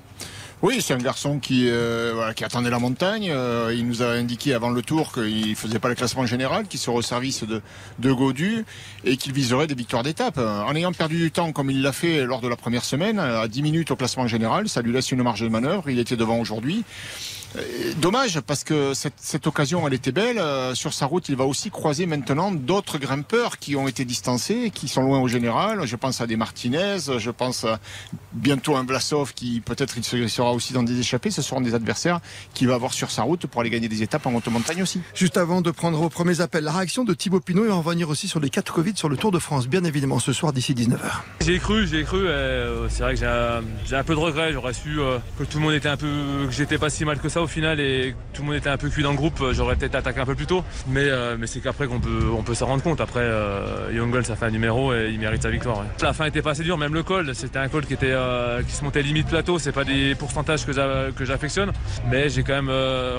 Oui, 0.63 0.81
c'est 0.81 0.95
un 0.95 0.97
garçon 0.97 1.37
qui, 1.37 1.69
euh, 1.69 2.33
qui 2.33 2.43
attendait 2.43 2.71
la 2.71 2.79
montagne. 2.79 3.29
Euh, 3.31 3.71
il 3.77 3.87
nous 3.87 4.01
a 4.01 4.07
indiqué 4.07 4.55
avant 4.55 4.71
le 4.71 4.81
tour 4.81 5.13
qu'il 5.13 5.55
faisait 5.55 5.77
pas 5.77 5.87
le 5.87 5.93
classement 5.93 6.25
général, 6.25 6.67
qu'il 6.67 6.79
serait 6.79 6.97
au 6.97 7.03
service 7.03 7.43
de, 7.43 7.61
de 7.99 8.11
Godu 8.11 8.65
et 9.03 9.17
qu'il 9.17 9.33
viserait 9.33 9.67
des 9.67 9.75
victoires 9.75 10.01
d'étape. 10.01 10.39
En 10.39 10.75
ayant 10.75 10.91
perdu 10.93 11.17
du 11.17 11.29
temps 11.29 11.51
comme 11.51 11.69
il 11.69 11.83
l'a 11.83 11.91
fait 11.91 12.25
lors 12.25 12.41
de 12.41 12.47
la 12.47 12.55
première 12.55 12.83
semaine, 12.83 13.19
à 13.19 13.47
10 13.47 13.61
minutes 13.61 13.91
au 13.91 13.95
classement 13.95 14.25
général, 14.25 14.67
ça 14.67 14.81
lui 14.81 14.91
laisse 14.91 15.11
une 15.11 15.21
marge 15.21 15.41
de 15.41 15.47
manœuvre. 15.47 15.91
Il 15.91 15.99
était 15.99 16.17
devant 16.17 16.39
aujourd'hui. 16.39 16.83
Euh, 17.57 17.93
Dommage 17.97 18.39
parce 18.41 18.63
que 18.63 18.93
cette, 18.93 19.13
cette 19.17 19.47
occasion 19.47 19.87
elle 19.87 19.93
était 19.93 20.11
belle. 20.11 20.37
Euh, 20.39 20.75
sur 20.75 20.93
sa 20.93 21.05
route, 21.05 21.29
il 21.29 21.35
va 21.35 21.45
aussi 21.45 21.69
croiser 21.71 22.05
maintenant 22.05 22.51
d'autres 22.51 22.97
grimpeurs 22.97 23.57
qui 23.57 23.75
ont 23.75 23.87
été 23.87 24.05
distancés, 24.05 24.71
qui 24.73 24.87
sont 24.87 25.01
loin 25.01 25.19
au 25.19 25.27
général. 25.27 25.85
Je 25.85 25.95
pense 25.95 26.21
à 26.21 26.27
des 26.27 26.35
Martinez, 26.35 26.97
je 27.17 27.31
pense 27.31 27.63
à 27.63 27.79
bientôt 28.33 28.75
un 28.75 28.83
Vlasov 28.83 29.33
qui 29.33 29.61
peut-être 29.61 29.97
il 29.97 30.03
se- 30.03 30.15
il 30.15 30.29
sera 30.29 30.51
aussi 30.53 30.73
dans 30.73 30.83
des 30.83 30.99
échappées. 30.99 31.31
Ce 31.31 31.41
seront 31.41 31.61
des 31.61 31.73
adversaires 31.73 32.19
qu'il 32.53 32.67
va 32.67 32.75
avoir 32.75 32.93
sur 32.93 33.09
sa 33.11 33.23
route 33.23 33.47
pour 33.47 33.61
aller 33.61 33.69
gagner 33.69 33.87
des 33.87 34.03
étapes 34.03 34.25
en 34.25 34.33
haute 34.35 34.47
montagne 34.47 34.81
aussi. 34.83 35.01
Juste 35.15 35.37
avant 35.37 35.61
de 35.61 35.71
prendre 35.71 35.97
vos 35.97 36.09
premiers 36.09 36.41
appels, 36.41 36.63
la 36.63 36.71
réaction 36.71 37.03
de 37.03 37.13
Thibaut 37.13 37.39
Pinot 37.39 37.65
et 37.65 37.69
on 37.69 37.77
va 37.81 37.87
revenir 37.87 38.09
aussi 38.09 38.27
sur 38.27 38.39
les 38.39 38.49
4 38.49 38.73
Covid 38.73 38.93
sur 38.95 39.09
le 39.09 39.17
Tour 39.17 39.31
de 39.31 39.39
France, 39.39 39.67
bien 39.67 39.83
évidemment, 39.83 40.19
ce 40.19 40.33
soir 40.33 40.53
d'ici 40.53 40.73
19h. 40.73 41.23
J'y 41.41 41.53
ai 41.53 41.59
cru, 41.59 41.87
j'y 41.87 41.97
ai 41.97 42.03
cru. 42.03 42.27
euh, 42.27 42.87
c'est 42.89 43.03
vrai 43.03 43.13
que 43.13 43.19
j'ai 43.19 43.25
un, 43.25 43.61
j'ai 43.87 43.95
un 43.95 44.03
peu 44.03 44.13
de 44.13 44.19
regret. 44.19 44.53
J'aurais 44.53 44.73
su 44.73 44.99
euh, 44.99 45.17
que 45.39 45.43
tout 45.43 45.57
le 45.57 45.63
monde 45.63 45.73
était 45.73 45.89
un 45.89 45.97
peu, 45.97 46.07
que 46.45 46.51
j'étais 46.51 46.77
pas 46.77 46.89
si 46.89 47.05
mal 47.05 47.19
que 47.19 47.29
ça 47.29 47.41
au 47.47 47.49
final 47.49 47.79
et 47.79 48.13
tout 48.33 48.41
le 48.41 48.47
monde 48.47 48.55
était 48.57 48.69
un 48.69 48.75
peu 48.75 48.89
cuit 48.89 49.03
dans 49.03 49.11
le 49.11 49.15
groupe. 49.15 49.39
euh, 49.41 49.53
J'aurais 49.53 49.77
peut-être 49.77 49.95
attaqué 49.95 50.19
un 50.19 50.25
peu 50.25 50.35
plus 50.35 50.45
tôt. 50.47 50.65
Mais, 50.89 51.05
euh, 51.05 51.37
mais 51.39 51.47
c'est 51.47 51.61
qu'après 51.61 51.87
qu'on 51.87 52.01
peut, 52.01 52.25
on 52.37 52.43
peut 52.43 52.53
s'en 52.53 52.65
rendre 52.65 52.83
compte. 52.83 52.99
Après, 52.99 53.21
euh, 53.23 53.89
Youngles 53.93 54.25
ça 54.25 54.35
fait 54.35 54.45
un 54.47 54.51
numéro 54.51 54.93
et 54.93 55.09
il 55.13 55.17
mérite 55.19 55.43
sa 55.43 55.49
victoire. 55.49 55.85
La 56.01 56.11
fin 56.11 56.25
était 56.25 56.41
pas 56.41 56.51
assez 56.51 56.63
dure, 56.63 56.77
même 56.77 56.93
le 56.93 57.03
col. 57.03 57.33
C'était 57.33 57.59
un 57.59 57.69
col 57.69 57.85
qui 57.85 57.93
était, 57.93 58.11
euh, 58.11 58.61
qui 58.63 58.73
se 58.73 58.83
montait 58.83 59.01
limite 59.01 59.27
plateau. 59.27 59.59
C'est 59.59 59.71
pas 59.71 59.85
des 59.85 60.13
pourcentages 60.15 60.65
que 60.65 60.73
j'a- 60.73 61.07
que 61.15 61.23
j'affectionne, 61.23 61.71
mais 62.11 62.27
j'ai 62.29 62.43
quand 62.43 62.61
même 62.61 62.71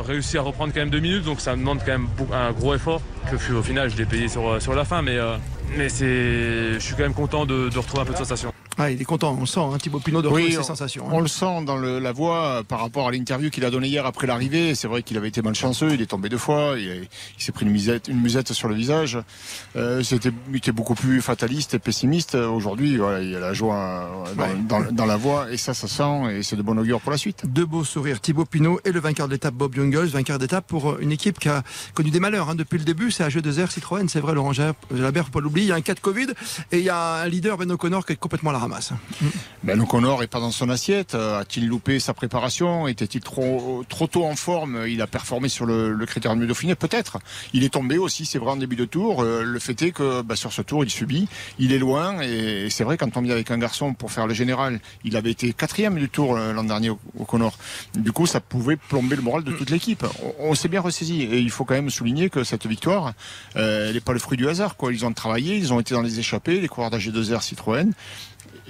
réussi 0.07 0.37
à 0.37 0.43
reprendre 0.43 0.75
quand 0.75 0.81
même 0.81 0.91
deux 0.91 1.01
minutes. 1.01 1.25
Donc 1.25 1.41
ça 1.41 1.55
me 1.57 1.61
demande 1.61 1.79
quand 1.79 1.93
même 1.93 2.09
un 2.35 2.53
gros 2.53 2.75
effort 2.75 3.01
que 3.31 3.53
au 3.55 3.63
final 3.63 3.89
je 3.91 3.97
l'ai 3.97 4.05
payé 4.05 4.29
sur, 4.29 4.59
la 4.75 4.85
fin. 4.85 5.01
Mais, 5.01 5.17
je 5.79 6.77
suis 6.79 6.95
quand 6.95 7.03
même 7.03 7.15
content 7.15 7.47
de 7.47 7.77
retrouver 7.79 8.03
un 8.03 8.05
peu 8.05 8.13
de 8.13 8.19
sensation. 8.19 8.53
Ah, 8.79 8.91
il 8.91 9.01
est 9.01 9.05
content, 9.05 9.37
on 9.41 9.45
sent, 9.45 9.61
hein, 9.61 9.77
Thibaut 9.79 9.99
Pinot, 9.99 10.23
de 10.23 10.29
retrouver 10.29 10.53
ses 10.53 10.63
sensations. 10.63 11.05
hein. 11.09 11.13
On 11.13 11.21
le 11.21 11.27
sent 11.29 11.65
dans 11.67 11.77
le- 11.77 11.99
la 11.99 12.13
voix 12.13 12.45
euh, 12.45 12.63
par 12.63 12.81
rapport 12.81 13.09
à 13.09 13.11
l'interview 13.11 13.51
qu'il 13.51 13.65
a 13.65 13.71
donnée 13.71 13.89
hier 13.89 14.07
après 14.07 14.27
l'arrivée. 14.27 14.75
C'est 14.75 14.87
vrai 14.89 15.03
qu'il 15.03 15.17
avait 15.17 15.29
été 15.29 15.43
malchanceux, 15.43 15.93
il 15.95 16.01
est 16.01 16.07
tombé 16.07 16.29
deux 16.29 16.39
fois, 16.39 16.75
il, 16.79 17.09
il 17.37 17.43
s'est 17.43 17.51
pris 17.53 17.67
une 17.67 17.73
musette, 17.73 18.07
une 18.09 18.21
musette 18.21 18.53
sur 18.53 18.69
le 18.69 18.75
visage. 18.77 19.19
Euh, 19.77 20.03
c'était, 20.03 20.31
il 20.51 20.57
était 20.57 20.71
beaucoup 20.73 20.95
plus 20.95 21.21
fataliste 21.21 21.75
et 21.75 21.79
pessimiste. 21.79 22.35
Aujourd'hui, 22.37 22.97
voilà, 22.97 23.21
il 23.21 23.31
y 23.31 23.35
a 23.37 23.41
la 23.41 23.53
joie 23.53 23.77
euh, 24.29 24.35
dans, 24.35 24.43
Ouais. 24.45 24.85
dans- 24.87 24.93
dans 24.93 25.07
la 25.07 25.17
voix 25.17 25.51
et 25.51 25.57
ça, 25.57 25.75
ça 25.75 25.89
sent 25.89 26.37
et 26.39 26.43
c'est 26.45 26.57
de 26.57 26.63
bon 26.63 26.79
augure 26.79 27.01
pour 27.01 27.11
la 27.11 27.19
suite. 27.19 27.43
Deux 27.47 27.67
beaux 27.67 27.85
sourires, 27.85 28.21
Thibaut 28.21 28.45
Pinot 28.45 28.79
et 28.85 28.93
le 28.93 29.01
vainqueur 29.01 29.27
de 29.27 29.33
l'étape 29.33 29.55
Bob 29.55 29.75
Jungels, 29.75 30.07
vainqueur 30.07 30.39
d'étape 30.39 30.67
pour 30.69 30.99
une 31.01 31.11
équipe 31.11 31.39
qui 31.41 31.49
a 31.49 31.63
connu 31.95 32.11
des 32.11 32.21
malheurs 32.21 32.49
hein, 32.51 32.55
depuis 32.55 32.79
le 32.79 32.85
début. 32.85 33.11
C'est 33.11 33.25
AG2R 33.25 33.71
Citroën, 33.71 34.07
c'est 34.09 34.21
vrai, 34.21 34.35
Laurent 34.35 34.53
Jalabert, 34.53 35.25
faut 35.27 35.31
pas 35.33 35.41
l'oublier. 35.41 35.67
Il 35.67 35.71
y 35.71 35.73
a 35.73 35.77
un 35.77 35.81
cas 35.81 35.95
de 35.95 36.01
Covid 36.01 36.29
et 36.71 36.79
il 36.79 36.85
y 36.85 36.91
a 36.91 37.15
un 37.23 37.27
leader, 37.29 37.57
Ben 37.59 37.71
O'Connor, 37.73 38.07
qui 38.07 38.13
est 38.13 38.17
complètement 38.17 38.51
à 38.51 38.53
la 38.53 38.59
Ben, 39.65 39.81
O'Connor 39.81 40.23
est 40.23 40.29
pas 40.29 40.41
dans 40.41 40.51
son 40.51 40.69
assiette. 40.69 41.15
Euh, 41.15 41.41
A-t-il 41.41 41.67
loupé 41.67 41.99
sa 41.99 42.15
préparation? 42.15 42.89
Était-il 42.89 43.21
trop, 43.21 43.85
trop 43.89 44.07
tôt 44.07 44.25
en 44.25 44.37
forme? 44.37 44.85
Il 44.89 45.03
a 45.03 45.07
performé 45.07 45.49
sur 45.49 45.67
le, 45.67 45.93
le 45.93 46.07
critérium 46.07 46.41
du 46.41 46.47
Dauphiné 46.47 46.75
Peut-être. 46.75 47.19
Il 47.53 47.65
est 47.65 47.71
tombé 47.71 47.99
aussi, 47.99 48.27
c'est 48.27 48.39
vrai, 48.39 48.51
en 48.51 48.57
début 48.57 48.77
de 48.77 48.85
tour. 48.85 49.23
Euh, 49.23 49.43
le 49.43 49.59
fait 49.59 49.81
est 49.83 49.91
que 49.93 50.23
ben, 50.23 50.37
sur 50.37 50.53
ce 50.53 50.63
tour, 50.63 50.85
il 50.85 50.91
subit. 50.91 51.29
Il 51.59 51.73
est 51.73 51.79
loin. 51.79 52.21
Et, 52.23 52.69
c'est 52.71 52.85
vrai, 52.85 52.97
quand 52.97 53.17
on 53.17 53.23
vient 53.23 53.33
avec 53.35 53.51
un 53.51 53.59
garçon 53.59 53.95
pour 53.95 54.13
faire 54.13 54.27
le 54.27 54.35
général, 54.35 54.81
il 55.05 55.17
avait 55.17 55.31
été 55.31 55.53
quatrième 55.53 55.97
du 55.99 56.09
tour 56.09 56.37
euh, 56.37 56.53
l'an 56.53 56.65
dernier, 56.65 56.91
O'Connor. 57.19 57.57
Du 57.95 58.13
coup, 58.13 58.27
ça 58.27 58.41
pouvait 58.41 58.77
plomber 58.77 59.17
le 59.17 59.23
moral 59.23 59.45
de 59.45 59.53
toute 59.53 59.71
l'équipe. 59.71 60.05
On, 60.39 60.55
s'est 60.55 60.69
bien 60.69 60.81
ressaisi. 60.81 61.23
Et 61.23 61.39
il 61.39 61.51
faut 61.51 61.65
quand 61.65 61.75
même 61.75 61.91
souligner 61.91 62.31
que 62.31 62.45
cette 62.45 62.67
victoire, 62.67 63.15
elle 63.55 63.93
n'est 63.93 64.01
pas 64.01 64.13
le 64.13 64.19
fruit 64.19 64.37
du 64.37 64.49
hasard. 64.49 64.77
Ils 64.91 65.05
ont 65.05 65.13
travaillé, 65.13 65.57
ils 65.57 65.73
ont 65.73 65.81
été 65.81 65.95
dans 65.95 66.03
les 66.03 66.19
échappées, 66.19 66.61
les 66.61 66.69
coureurs 66.69 66.91
d'AG2R 66.91 67.43
Citroën. 67.43 67.93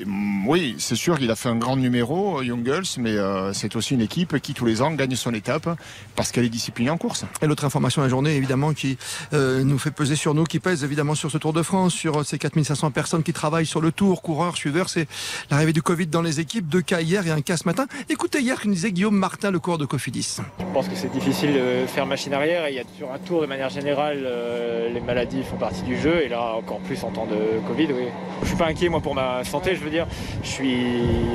Mm, 0.05 0.47
oui, 0.47 0.77
c'est 0.79 0.97
sûr 0.97 1.19
qu'il 1.19 1.31
a 1.31 1.37
fait 1.37 1.49
un 1.49 1.57
grand 1.57 1.77
numéro, 1.77 2.43
Young 2.43 2.65
Girls, 2.65 2.87
mais 2.99 3.13
euh, 3.13 3.53
c'est 3.53 3.77
aussi 3.77 3.95
une 3.95 4.01
équipe 4.01 4.39
qui 4.39 4.55
tous 4.55 4.65
les 4.65 4.83
ans 4.83 4.93
gagne 4.93 5.15
son 5.15 5.35
étape 5.35 5.69
parce 6.15 6.33
qu'elle 6.33 6.45
est 6.45 6.51
disciplinée 6.51 6.91
en 6.91 6.99
course. 6.99 7.25
Et 7.43 7.47
l'autre 7.47 7.65
information 7.65 8.03
de 8.03 8.07
la 8.07 8.11
journée, 8.11 8.37
évidemment, 8.37 8.73
qui 8.73 8.99
euh, 9.33 9.63
nous 9.65 9.79
fait 9.79 9.91
peser 9.91 10.17
sur 10.17 10.35
nous, 10.35 10.45
qui 10.45 10.59
pèse 10.59 10.85
évidemment 10.85 11.15
sur 11.15 11.31
ce 11.31 11.39
Tour 11.39 11.53
de 11.53 11.63
France, 11.63 11.95
sur 11.95 12.25
ces 12.25 12.39
4500 12.39 12.91
personnes 12.91 13.23
qui 13.23 13.33
travaillent 13.33 13.67
sur 13.67 13.81
le 13.81 13.93
Tour, 13.93 14.23
coureurs, 14.23 14.57
suiveurs, 14.57 14.89
c'est 14.89 15.09
l'arrivée 15.51 15.73
du 15.73 15.83
Covid 15.83 16.07
dans 16.07 16.23
les 16.23 16.41
équipes. 16.41 16.69
Deux 16.69 16.83
cas 16.83 17.01
hier 17.01 17.27
et 17.27 17.31
un 17.31 17.41
cas 17.41 17.57
ce 17.57 17.65
matin. 17.65 17.87
Écoutez 18.09 18.41
hier 18.41 18.61
que 18.61 18.69
nous 18.69 18.75
disait 18.75 18.93
Guillaume 18.93 19.17
Martin, 19.17 19.51
le 19.51 19.59
coureur 19.59 19.79
de 19.79 19.87
Cofidis. 19.87 20.39
Je 20.59 20.65
pense 20.73 20.89
que 20.89 20.95
c'est 20.95 21.13
difficile 21.13 21.55
de 21.55 21.87
faire 21.87 22.07
machine 22.07 22.33
arrière 22.33 22.67
et 22.67 22.73
il 22.73 22.77
y 22.77 22.81
a 22.81 22.85
sur 22.97 23.13
un 23.13 23.19
Tour 23.19 23.43
de 23.43 23.47
manière 23.47 23.69
générale, 23.69 24.23
euh, 24.25 24.89
les 24.91 25.01
maladies 25.01 25.43
font 25.43 25.57
partie 25.57 25.83
du 25.83 25.99
jeu 25.99 26.23
et 26.23 26.29
là 26.29 26.55
encore 26.55 26.79
plus 26.81 27.03
en 27.05 27.11
temps 27.11 27.27
de 27.27 27.67
Covid. 27.67 27.89
Oui. 27.93 28.05
Je 28.43 28.49
suis 28.49 28.57
pas 28.57 28.67
inquiet 28.67 28.89
moi 28.89 29.01
pour 29.01 29.15
ma 29.15 29.45
santé, 29.45 29.75
je 29.75 29.81
veux 29.81 29.88
dire. 29.89 30.07
Je 30.43 30.49
suis 30.49 30.85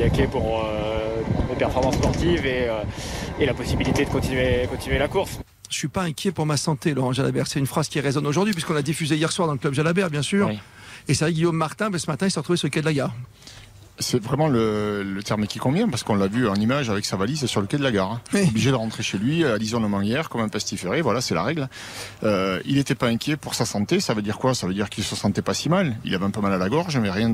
inquiet 0.04 0.28
pour 0.28 0.64
euh, 0.64 1.22
mes 1.50 1.56
performances 1.56 1.96
sportives 1.96 2.46
et, 2.46 2.68
euh, 2.70 2.84
et, 3.40 3.46
la 3.46 3.54
possibilité 3.54 4.06
de 4.06 4.10
continuer, 4.10 4.68
continuer 4.70 5.00
la 5.00 5.08
course. 5.08 5.40
Je 5.70 5.78
suis 5.78 5.88
pas 5.88 6.04
inquiet 6.04 6.32
pour 6.32 6.46
ma 6.46 6.58
santé, 6.58 6.94
Laurent 6.94 7.14
Jalabert. 7.14 7.48
C'est 7.48 7.60
une 7.60 7.66
phrase 7.66 7.90
qui 7.90 8.00
résonne 8.00 8.28
aujourd'hui, 8.28 8.54
puisqu'on 8.54 8.74
l'a 8.74 8.82
diffusé 8.82 9.16
hier 9.16 9.32
soir 9.32 9.48
dans 9.48 9.54
le 9.54 9.60
club 9.60 9.74
Jalabert, 9.74 10.10
bien 10.10 10.22
sûr. 10.22 10.48
Oui. 10.48 10.60
Et 11.08 11.14
c'est 11.14 11.26
vrai, 11.26 11.34
Guillaume 11.34 11.58
Martin, 11.58 11.90
mais 11.90 12.00
ce 12.00 12.10
matin, 12.10 12.28
il 12.28 12.32
s'est 12.32 12.40
retrouvé 12.40 12.58
sur 12.58 12.68
le 12.68 12.72
quai 12.72 12.82
de 12.82 12.86
la 12.86 12.94
gare. 12.94 13.14
C'est 14.00 14.22
vraiment 14.22 14.48
le, 14.48 15.04
le, 15.04 15.22
terme 15.22 15.46
qui 15.46 15.60
convient 15.60 15.88
parce 15.88 16.02
qu'on 16.02 16.16
l'a 16.16 16.26
vu 16.26 16.48
en 16.48 16.56
image 16.56 16.90
avec 16.90 17.06
sa 17.06 17.16
valise 17.16 17.46
sur 17.46 17.62
le 17.62 17.68
quai 17.68 17.78
de 17.78 17.84
la 17.84 17.92
gare. 17.92 18.14
Hein. 18.14 18.22
Oui. 18.34 18.42
Obligé 18.48 18.72
de 18.72 18.76
rentrer 18.76 19.04
chez 19.04 19.20
lui 19.20 19.46
à 19.46 19.58
l'isolement 19.58 20.02
hier 20.02 20.30
comme 20.30 20.42
un 20.42 20.50
pestiféré. 20.50 21.02
Voilà, 21.02 21.22
c'est 21.22 21.36
la 21.36 21.44
règle. 21.44 21.70
Euh, 22.24 22.60
il 22.66 22.76
n'était 22.76 22.96
pas 22.96 23.08
inquiet 23.08 23.38
pour 23.38 23.54
sa 23.54 23.66
santé. 23.66 24.00
Ça 24.00 24.16
veut 24.16 24.24
dire 24.24 24.40
quoi? 24.40 24.56
Ça 24.56 24.66
veut 24.66 24.74
dire 24.74 24.90
qu'il 24.90 25.04
se 25.04 25.16
sentait 25.16 25.44
pas 25.44 25.54
si 25.54 25.70
mal. 25.70 25.96
Il 26.06 26.16
avait 26.16 26.26
un 26.26 26.32
peu 26.32 26.42
mal 26.42 26.54
à 26.54 26.58
la 26.58 26.70
gorge, 26.70 26.98
mais 26.98 27.12
rien 27.12 27.32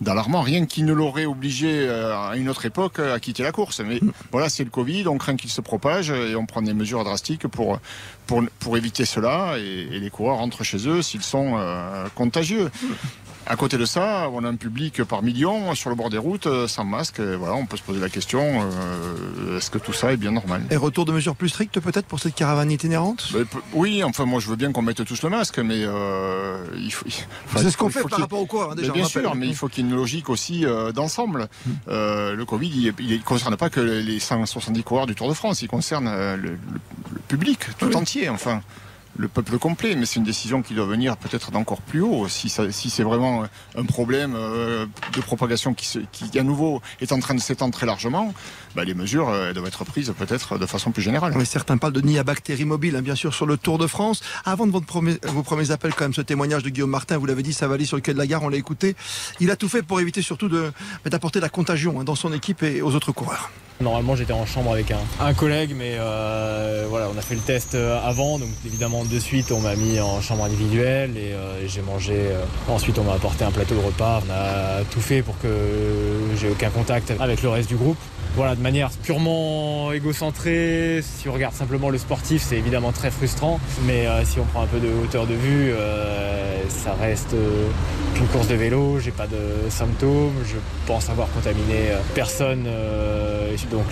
d'alarmant, 0.00 0.42
rien 0.42 0.66
qui 0.66 0.82
ne 0.82 0.92
l'aurait 0.92 1.26
obligé 1.26 1.86
euh, 1.86 2.16
à 2.16 2.36
une 2.36 2.48
autre 2.48 2.66
époque 2.66 2.98
à 2.98 3.20
quitter 3.20 3.44
la 3.44 3.52
course. 3.52 3.80
Mais 3.80 4.00
voilà, 4.32 4.48
c'est 4.48 4.64
le 4.64 4.70
Covid. 4.70 5.06
On 5.06 5.16
craint 5.16 5.36
qu'il 5.36 5.50
se 5.50 5.60
propage 5.60 6.10
et 6.10 6.34
on 6.34 6.44
prend 6.44 6.60
des 6.60 6.74
mesures 6.74 7.04
drastiques 7.04 7.46
pour 7.46 7.78
pour, 8.26 8.42
pour 8.58 8.76
éviter 8.76 9.04
cela. 9.04 9.54
Et, 9.58 9.88
et 9.92 10.00
les 10.00 10.10
coureurs 10.10 10.38
rentrent 10.38 10.64
chez 10.64 10.88
eux 10.88 11.02
s'ils 11.02 11.22
sont 11.22 11.54
euh, 11.56 12.06
contagieux. 12.16 12.70
À 13.46 13.56
côté 13.56 13.76
de 13.76 13.84
ça, 13.84 14.28
on 14.32 14.44
a 14.44 14.48
un 14.48 14.56
public 14.56 15.04
par 15.04 15.22
millions 15.22 15.74
sur 15.74 15.90
le 15.90 15.96
bord 15.96 16.10
des 16.10 16.18
routes, 16.18 16.48
sans 16.66 16.84
masque. 16.84 17.20
Voilà, 17.20 17.54
on 17.54 17.66
peut 17.66 17.76
se 17.76 17.82
poser 17.82 18.00
la 18.00 18.08
question 18.08 18.40
euh, 18.40 19.56
est-ce 19.56 19.70
que 19.70 19.78
tout 19.78 19.92
ça 19.92 20.12
est 20.12 20.16
bien 20.16 20.32
normal? 20.32 20.62
Et 20.70 20.76
retour 20.76 21.04
de 21.04 21.12
mesures 21.12 21.36
plus 21.36 21.48
strictes 21.48 21.80
peut-être 21.80 22.06
pour 22.06 22.20
cette 22.20 22.34
caravane 22.34 22.70
itinérante? 22.70 23.30
Mais, 23.34 23.44
Oui, 23.72 24.02
enfin 24.04 24.24
moi 24.24 24.40
je 24.40 24.48
veux 24.48 24.56
bien 24.56 24.72
qu'on 24.72 24.82
mette 24.82 25.04
tous 25.04 25.22
le 25.22 25.30
masque, 25.30 25.58
mais 25.58 25.82
euh, 25.84 26.64
il 26.76 26.92
faut. 26.92 27.06
C'est 27.56 27.70
ce 27.70 27.76
qu'on 27.76 27.90
fait 27.90 28.02
par 28.02 28.20
rapport 28.20 28.40
au 28.40 28.46
corps, 28.46 28.72
hein, 28.72 28.74
déjà. 28.74 28.92
Mais 28.92 28.98
bien 29.00 29.08
sûr, 29.08 29.34
mais 29.34 29.46
il 29.46 29.54
faut 29.54 29.68
qu'il 29.68 29.84
y 29.84 29.88
ait 29.88 29.90
une 29.90 29.96
logique 29.96 30.28
aussi 30.30 30.64
euh, 30.64 30.92
d'ensemble. 30.92 31.48
Euh, 31.88 32.34
le 32.34 32.44
Covid, 32.44 32.92
il 32.98 33.18
ne 33.18 33.22
concerne 33.22 33.56
pas 33.56 33.70
que 33.70 33.80
les 33.80 34.18
170 34.18 34.82
coureurs 34.82 35.06
du 35.06 35.14
Tour 35.14 35.28
de 35.28 35.34
France, 35.34 35.62
il 35.62 35.68
concerne 35.68 36.06
le, 36.06 36.36
le, 36.36 36.50
le, 36.50 37.20
public 37.28 37.60
tout 37.78 37.86
oui. 37.86 37.96
entier, 37.96 38.28
enfin 38.28 38.60
le 39.16 39.28
peuple 39.28 39.58
complet, 39.58 39.94
mais 39.94 40.06
c'est 40.06 40.16
une 40.16 40.24
décision 40.24 40.62
qui 40.62 40.74
doit 40.74 40.86
venir 40.86 41.16
peut-être 41.16 41.50
d'encore 41.50 41.80
plus 41.80 42.00
haut. 42.00 42.28
Si, 42.28 42.48
si 42.48 42.90
c'est 42.90 43.02
vraiment 43.02 43.44
un 43.76 43.84
problème 43.84 44.34
euh, 44.36 44.86
de 45.14 45.20
propagation 45.20 45.74
qui, 45.74 45.86
se, 45.86 46.00
qui, 46.10 46.38
à 46.38 46.42
nouveau, 46.42 46.82
est 47.00 47.12
en 47.12 47.20
train 47.20 47.34
de 47.34 47.40
s'étendre 47.40 47.72
très 47.72 47.86
largement, 47.86 48.34
bah, 48.74 48.84
les 48.84 48.94
mesures 48.94 49.28
euh, 49.28 49.52
doivent 49.52 49.66
être 49.66 49.84
prises 49.84 50.12
peut-être 50.16 50.58
de 50.58 50.66
façon 50.66 50.90
plus 50.90 51.02
générale. 51.02 51.34
Certains 51.46 51.76
parlent 51.76 51.92
de 51.92 52.00
nid 52.00 52.18
à 52.18 52.24
bactéries 52.24 52.64
mobiles, 52.64 52.96
hein, 52.96 53.02
bien 53.02 53.14
sûr, 53.14 53.34
sur 53.34 53.46
le 53.46 53.56
Tour 53.56 53.78
de 53.78 53.86
France. 53.86 54.20
Avant 54.44 54.66
de 54.66 54.72
votre 54.72 54.86
premier, 54.86 55.16
vos 55.24 55.42
premiers 55.42 55.70
appels, 55.70 55.94
quand 55.94 56.04
même, 56.04 56.14
ce 56.14 56.22
témoignage 56.22 56.62
de 56.62 56.70
Guillaume 56.70 56.90
Martin, 56.90 57.18
vous 57.18 57.26
l'avez 57.26 57.42
dit, 57.42 57.52
ça 57.52 57.68
valait 57.68 57.84
sur 57.84 57.96
le 57.96 58.02
quai 58.02 58.12
de 58.12 58.18
la 58.18 58.26
gare, 58.26 58.42
on 58.42 58.48
l'a 58.48 58.56
écouté. 58.56 58.96
Il 59.40 59.50
a 59.50 59.56
tout 59.56 59.68
fait 59.68 59.82
pour 59.82 60.00
éviter 60.00 60.22
surtout 60.22 60.50
d'apporter 61.04 61.40
la 61.40 61.48
contagion 61.48 62.00
hein, 62.00 62.04
dans 62.04 62.14
son 62.14 62.32
équipe 62.32 62.62
et 62.62 62.82
aux 62.82 62.94
autres 62.94 63.12
coureurs. 63.12 63.50
Normalement, 63.80 64.14
j'étais 64.14 64.32
en 64.32 64.46
chambre 64.46 64.72
avec 64.72 64.92
un, 64.92 65.00
un 65.20 65.34
collègue, 65.34 65.74
mais 65.76 65.96
euh, 65.98 66.86
voilà, 66.88 67.08
on 67.12 67.18
a 67.18 67.22
fait 67.22 67.34
le 67.34 67.40
test 67.40 67.74
avant, 67.74 68.38
donc 68.38 68.48
évidemment 68.64 69.04
de 69.04 69.18
suite, 69.18 69.50
on 69.50 69.60
m'a 69.60 69.74
mis 69.74 69.98
en 69.98 70.20
chambre 70.20 70.44
individuelle 70.44 71.16
et 71.16 71.32
euh, 71.32 71.66
j'ai 71.66 71.82
mangé. 71.82 72.14
Euh, 72.14 72.44
ensuite, 72.68 72.98
on 72.98 73.04
m'a 73.04 73.14
apporté 73.14 73.44
un 73.44 73.50
plateau 73.50 73.74
de 73.74 73.80
repas. 73.80 74.22
On 74.26 74.32
a 74.32 74.84
tout 74.84 75.00
fait 75.00 75.22
pour 75.22 75.38
que 75.40 75.48
j'ai 76.40 76.48
aucun 76.50 76.70
contact 76.70 77.12
avec 77.18 77.42
le 77.42 77.48
reste 77.48 77.68
du 77.68 77.76
groupe. 77.76 77.98
Voilà, 78.36 78.56
de 78.56 78.60
manière 78.60 78.90
purement 78.90 79.92
égocentrée, 79.92 81.02
si 81.02 81.28
on 81.28 81.32
regarde 81.32 81.54
simplement 81.54 81.90
le 81.90 81.98
sportif, 81.98 82.42
c'est 82.42 82.56
évidemment 82.56 82.92
très 82.92 83.10
frustrant. 83.10 83.60
Mais 83.86 84.06
euh, 84.06 84.24
si 84.24 84.40
on 84.40 84.44
prend 84.44 84.62
un 84.62 84.66
peu 84.66 84.80
de 84.80 84.88
hauteur 84.88 85.26
de 85.26 85.34
vue, 85.34 85.72
ça 86.68 86.94
reste 86.94 87.34
qu'une 88.14 88.26
course 88.26 88.48
de 88.48 88.54
vélo. 88.54 88.98
J'ai 88.98 89.10
pas 89.10 89.26
de 89.26 89.70
symptômes. 89.70 90.34
Je 90.44 90.56
pense 90.86 91.10
avoir 91.10 91.30
contaminé 91.30 91.92
personne. 92.14 92.64
donc 93.70 93.86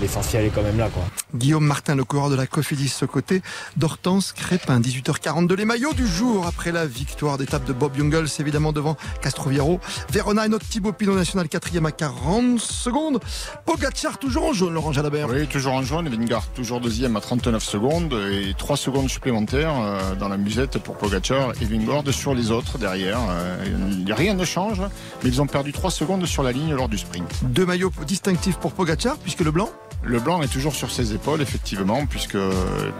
l'essentiel 0.00 0.44
est 0.44 0.50
quand 0.50 0.62
même 0.62 0.78
là. 0.78 0.88
Quoi. 0.92 1.02
Guillaume 1.34 1.64
Martin, 1.64 1.94
le 1.94 2.04
coureur 2.04 2.28
de 2.28 2.34
la 2.34 2.46
Cofidis, 2.46 2.88
ce 2.88 3.06
côté 3.06 3.40
d'Hortense 3.76 4.32
Crépin. 4.32 4.80
18h42, 4.80 5.54
les 5.54 5.64
maillots 5.64 5.94
du 5.94 6.06
jour 6.06 6.46
après 6.46 6.72
la 6.72 6.84
victoire 6.84 7.38
d'étape 7.38 7.64
de 7.64 7.72
Bob 7.72 7.96
Jungels, 7.96 8.26
évidemment 8.38 8.72
devant 8.72 8.96
Castroviero. 9.22 9.80
Verona 10.10 10.44
et 10.46 10.48
notre 10.48 10.68
Thibaut 10.68 10.92
Pinot 10.92 11.14
National, 11.14 11.48
quatrième 11.48 11.86
à 11.86 11.92
40 11.92 12.60
secondes. 12.60 13.20
Pogacar 13.64 14.18
toujours 14.18 14.44
en 14.44 14.52
jaune, 14.52 14.74
Laurent 14.74 14.92
Jalabert. 14.92 15.28
Oui, 15.28 15.46
toujours 15.46 15.74
en 15.74 15.82
jaune. 15.82 16.08
Vingard 16.08 16.46
toujours 16.48 16.80
deuxième 16.80 17.16
à 17.16 17.20
39 17.20 17.62
secondes 17.62 18.12
et 18.30 18.54
3 18.56 18.76
secondes 18.76 19.08
supplémentaires 19.08 19.74
euh, 19.78 20.14
dans 20.14 20.28
la 20.28 20.36
musette 20.36 20.78
pour 20.78 20.96
Pogacar 20.96 21.52
et 21.60 21.64
Vingard 21.64 22.02
sur 22.12 22.34
les 22.34 22.50
autres 22.50 22.78
derrière. 22.78 23.18
Euh, 23.30 23.64
rien 24.10 24.34
ne 24.34 24.44
change, 24.44 24.80
mais 25.22 25.30
ils 25.30 25.40
ont 25.40 25.46
perdu 25.46 25.72
3 25.72 25.90
secondes 25.90 26.26
sur 26.26 26.42
la 26.42 26.52
ligne 26.52 26.74
lors 26.74 26.88
du 26.88 26.98
sprint. 26.98 27.30
Deux 27.42 27.66
maillots 27.66 27.92
distinctifs 28.06 28.58
pour 28.58 28.72
Pogacar, 28.72 29.16
puisque 29.16 29.40
le 29.40 29.50
blanc? 29.50 29.70
Le 30.04 30.18
blanc 30.18 30.42
est 30.42 30.48
toujours 30.48 30.74
sur 30.74 30.90
ses 30.90 31.14
épaules, 31.14 31.40
effectivement, 31.42 32.06
puisque 32.06 32.36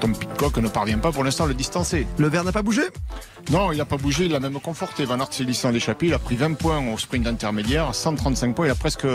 Tom 0.01 0.17
Pitcock 0.17 0.57
ne 0.59 0.69
parvient 0.69 0.99
pas 0.99 1.11
pour 1.11 1.25
l'instant 1.25 1.45
à 1.45 1.49
le 1.49 1.55
distancer. 1.55 2.07
Le 2.19 2.29
vert 2.29 2.45
n'a 2.45 2.53
pas 2.53 2.63
bougé? 2.63 2.83
Non, 3.51 3.73
il 3.73 3.79
n'a 3.79 3.85
pas 3.85 3.97
bougé, 3.97 4.27
il 4.27 4.35
a 4.37 4.41
même 4.41 4.61
conforté. 4.61 5.05
Van 5.05 5.19
Aert 5.19 5.33
s'est 5.33 5.45
glissé 5.45 5.67
en 5.67 5.73
l'échappée, 5.73 6.07
il 6.07 6.15
a 6.15 6.21
pris 6.21 6.37
20 6.37 6.55
points 6.55 6.81
au 6.93 6.97
sprint 6.97 7.27
intermédiaire, 7.27 7.93
135 7.93 8.55
points, 8.55 8.67
il 8.67 8.71
a 8.71 8.77
presque 8.77 9.07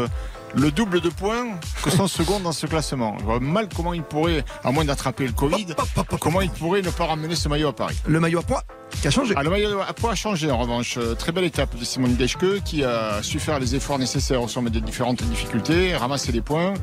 le 0.56 0.72
double 0.72 1.02
de 1.02 1.10
points 1.10 1.46
que 1.84 1.90
son 1.90 2.08
second 2.08 2.40
dans 2.40 2.52
ce 2.52 2.66
classement. 2.68 3.18
Je 3.20 3.26
vois 3.26 3.40
mal 3.40 3.68
comment 3.76 3.94
il 3.94 4.04
pourrait, 4.04 4.44
à 4.64 4.72
moins 4.72 4.86
d'attraper 4.86 5.26
le 5.26 5.34
Covid, 5.34 5.68
hop, 5.78 5.88
hop, 5.98 6.08
hop, 6.14 6.20
comment 6.20 6.42
il 6.42 6.50
pourrait 6.50 6.82
ne 6.82 6.90
pas 6.90 7.06
ramener 7.06 7.36
ce 7.36 7.50
maillot 7.50 7.70
à 7.70 7.76
Paris. 7.76 7.98
Le 8.06 8.20
maillot 8.20 8.40
à 8.40 8.44
poids 8.44 8.64
qui 9.02 9.08
a 9.08 9.12
changé. 9.12 9.34
Ah, 9.38 9.44
le 9.44 9.50
maillot 9.50 9.82
à 9.82 9.94
poids 9.94 10.12
a 10.12 10.16
changé 10.16 10.50
en 10.50 10.58
revanche. 10.58 10.98
Très 11.20 11.32
belle 11.32 11.44
étape 11.44 11.76
de 11.78 11.84
Simone 11.84 12.18
Geschke 12.18 12.64
qui 12.64 12.84
a 12.84 13.22
su 13.22 13.40
faire 13.40 13.60
les 13.60 13.76
efforts 13.76 14.00
nécessaires 14.00 14.42
au 14.42 14.48
sommet 14.48 14.70
des 14.70 14.82
différentes 14.82 15.22
difficultés, 15.24 15.96
ramasser 15.96 16.32
les 16.32 16.42
points. 16.42 16.74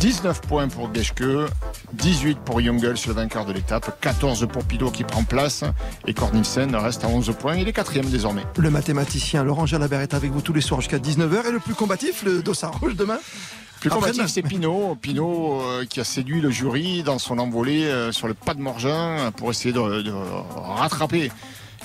19 0.00 0.40
points 0.40 0.68
pour 0.68 0.88
Geschke, 0.94 1.22
18 1.92 2.38
pour 2.38 2.62
Jungels, 2.62 2.96
le 3.06 3.12
vainqueur 3.12 3.44
de 3.44 3.52
l'étape, 3.52 4.00
14 4.00 4.48
pour 4.50 4.64
Pido 4.64 4.90
qui 4.90 5.04
prend 5.04 5.24
place 5.24 5.62
et 6.06 6.14
Cornilsen 6.14 6.74
reste 6.74 7.04
à 7.04 7.08
11 7.08 7.34
points. 7.38 7.56
Il 7.56 7.68
est 7.68 7.74
quatrième 7.74 8.06
désormais. 8.06 8.44
Le 8.56 8.70
mathématicien 8.70 9.44
Laurent 9.44 9.66
Jalabert 9.66 10.00
est 10.00 10.14
avec 10.14 10.30
vous 10.30 10.40
tous 10.40 10.54
les 10.54 10.62
soirs 10.62 10.80
jusqu'à 10.80 10.96
19h 10.96 11.48
et 11.48 11.52
le 11.52 11.58
plus 11.58 11.74
combatif, 11.74 12.22
le 12.24 12.40
dossard 12.42 12.80
rouge 12.80 12.96
demain 12.96 13.18
plus 13.80 13.88
combatif, 13.88 14.26
c'est 14.26 14.42
Pinot. 14.42 14.94
Pinot 15.00 15.62
euh, 15.62 15.86
qui 15.86 16.00
a 16.00 16.04
séduit 16.04 16.42
le 16.42 16.50
jury 16.50 17.02
dans 17.02 17.18
son 17.18 17.38
envolée 17.38 17.86
euh, 17.86 18.12
sur 18.12 18.28
le 18.28 18.34
pas 18.34 18.52
de 18.52 18.60
Morgin 18.60 19.30
pour 19.38 19.50
essayer 19.50 19.72
de, 19.72 20.02
de 20.02 20.12
rattraper 20.54 21.32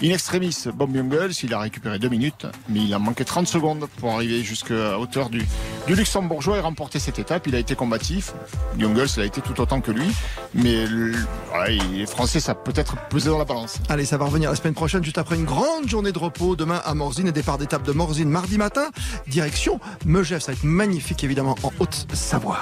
In 0.03 0.09
extremis, 0.09 0.65
Bob 0.73 0.93
Jungels, 0.93 1.31
il 1.43 1.53
a 1.53 1.59
récupéré 1.59 1.99
deux 1.99 2.09
minutes, 2.09 2.45
mais 2.67 2.81
il 2.81 2.93
a 2.93 2.99
manqué 2.99 3.23
30 3.23 3.47
secondes 3.47 3.87
pour 3.97 4.11
arriver 4.11 4.43
jusqu'à 4.43 4.99
hauteur 4.99 5.29
du, 5.29 5.45
du 5.87 5.95
Luxembourgeois 5.95 6.57
et 6.57 6.59
remporter 6.59 6.99
cette 6.99 7.17
étape. 7.17 7.47
Il 7.47 7.55
a 7.55 7.59
été 7.59 7.75
combatif. 7.75 8.33
Jungels, 8.77 9.07
il 9.15 9.21
a 9.21 9.25
été 9.25 9.39
tout 9.39 9.59
autant 9.61 9.79
que 9.79 9.91
lui, 9.91 10.07
mais 10.53 10.85
le, 10.85 11.13
voilà, 11.49 11.69
les 11.69 12.05
Français, 12.05 12.41
ça 12.41 12.55
peut 12.55 12.73
être 12.75 12.97
pesé 13.07 13.29
dans 13.29 13.37
la 13.37 13.45
balance. 13.45 13.77
Allez, 13.87 14.03
ça 14.03 14.17
va 14.17 14.25
revenir 14.25 14.49
la 14.49 14.57
semaine 14.57 14.73
prochaine, 14.73 15.03
juste 15.03 15.17
après 15.17 15.35
une 15.37 15.45
grande 15.45 15.87
journée 15.87 16.11
de 16.11 16.19
repos. 16.19 16.57
Demain 16.57 16.81
à 16.83 16.93
Morzine 16.93 17.27
et 17.27 17.31
départ 17.31 17.57
d'étape 17.57 17.83
de 17.83 17.93
Morzine 17.93 18.29
mardi 18.29 18.57
matin. 18.57 18.89
Direction 19.27 19.79
Megève, 20.05 20.41
ça 20.41 20.51
va 20.51 20.57
être 20.57 20.65
magnifique 20.65 21.23
évidemment 21.23 21.55
en 21.63 21.71
Haute-Savoie. 21.79 22.59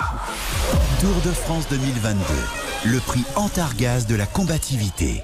Tour 0.99 1.15
de 1.25 1.31
France 1.31 1.65
2022, 1.71 2.19
le 2.91 2.99
prix 2.99 3.23
Antargaz 3.35 4.05
de 4.05 4.15
la 4.15 4.27
combativité. 4.27 5.23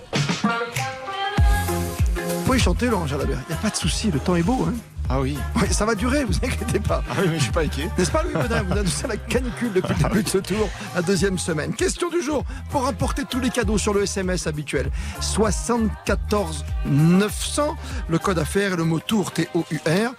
Pouvez 2.49 2.57
chanter, 2.57 2.87
Laurent 2.87 3.05
Jalabert. 3.05 3.37
Il 3.47 3.51
n'y 3.51 3.59
a 3.59 3.61
pas 3.61 3.69
de 3.69 3.75
souci, 3.75 4.09
le 4.09 4.19
temps 4.19 4.35
est 4.35 4.41
beau. 4.41 4.65
Hein 4.67 4.73
ah 5.09 5.19
oui. 5.19 5.37
oui. 5.55 5.67
Ça 5.71 5.85
va 5.85 5.95
durer, 5.95 6.23
vous 6.23 6.35
inquiétez 6.35 6.79
pas. 6.79 7.03
Ah 7.09 7.15
oui, 7.19 7.27
mais 7.29 7.37
je 7.37 7.43
suis 7.43 7.51
pas 7.51 7.61
inquiet. 7.61 7.89
N'est-ce 7.97 8.11
pas, 8.11 8.23
Louis 8.23 8.33
Bedin 8.33 8.63
Vous 8.63 8.73
annoncez 8.73 9.07
la 9.07 9.17
canicule 9.17 9.73
depuis 9.73 9.93
le 9.95 10.03
début 10.07 10.23
de 10.23 10.29
ce 10.29 10.37
tour, 10.37 10.69
la 10.95 11.01
deuxième 11.01 11.37
semaine. 11.37 11.73
Question 11.73 12.09
du 12.09 12.21
jour 12.21 12.43
pour 12.69 12.85
apporter 12.85 13.23
tous 13.25 13.39
les 13.39 13.49
cadeaux 13.49 13.77
sur 13.77 13.93
le 13.93 14.03
SMS 14.03 14.47
habituel. 14.47 14.89
74 15.19 16.65
900, 16.85 17.75
le 18.07 18.19
code 18.19 18.39
affaires 18.39 18.73
et 18.73 18.77
le 18.77 18.83
mot 18.83 18.99
tour 18.99 19.31
T-O-U-R. 19.31 20.11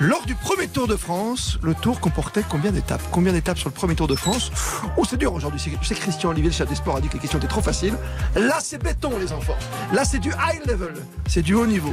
Lors 0.00 0.26
du 0.26 0.34
premier 0.34 0.68
Tour 0.68 0.88
de 0.88 0.96
France, 0.96 1.58
le 1.62 1.74
tour 1.74 2.00
comportait 2.00 2.44
combien 2.48 2.72
d'étapes? 2.72 3.02
Combien 3.10 3.32
d'étapes 3.32 3.58
sur 3.58 3.68
le 3.68 3.74
premier 3.74 3.94
Tour 3.94 4.08
de 4.08 4.16
France? 4.16 4.50
Oh, 4.96 5.04
c'est 5.08 5.16
dur 5.16 5.32
aujourd'hui. 5.32 5.60
C'est 5.82 5.94
Christian 5.94 6.30
Olivier, 6.30 6.50
le 6.50 6.54
chef 6.54 6.68
des 6.68 6.74
sports, 6.74 6.96
a 6.96 7.00
dit 7.00 7.08
que 7.08 7.14
les 7.14 7.20
questions 7.20 7.38
étaient 7.38 7.48
trop 7.48 7.62
faciles. 7.62 7.94
Là, 8.34 8.58
c'est 8.60 8.82
béton, 8.82 9.18
les 9.18 9.32
enfants. 9.32 9.56
Là, 9.92 10.04
c'est 10.04 10.18
du 10.18 10.30
high 10.30 10.66
level. 10.66 10.94
C'est 11.26 11.42
du 11.42 11.54
haut 11.54 11.66
niveau. 11.66 11.92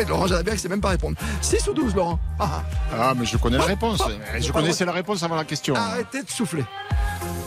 Et 0.00 0.04
Laurent 0.08 0.26
Jalabert, 0.26 0.58
sait 0.58 0.68
même 0.68 0.80
pas 0.80 0.90
répondre. 0.90 1.16
6 1.40 1.68
ou 1.68 1.74
12, 1.74 1.94
Laurent 1.94 2.18
ah, 2.38 2.62
ah, 2.98 3.14
mais 3.16 3.24
je 3.24 3.36
connais 3.36 3.58
la 3.58 3.64
réponse. 3.64 4.02
Je 4.38 4.52
connaissais 4.52 4.84
la 4.84 4.92
réponse 4.92 5.22
avant 5.22 5.36
la 5.36 5.44
question. 5.44 5.74
Arrêtez 5.74 6.22
de 6.22 6.30
souffler. 6.30 6.64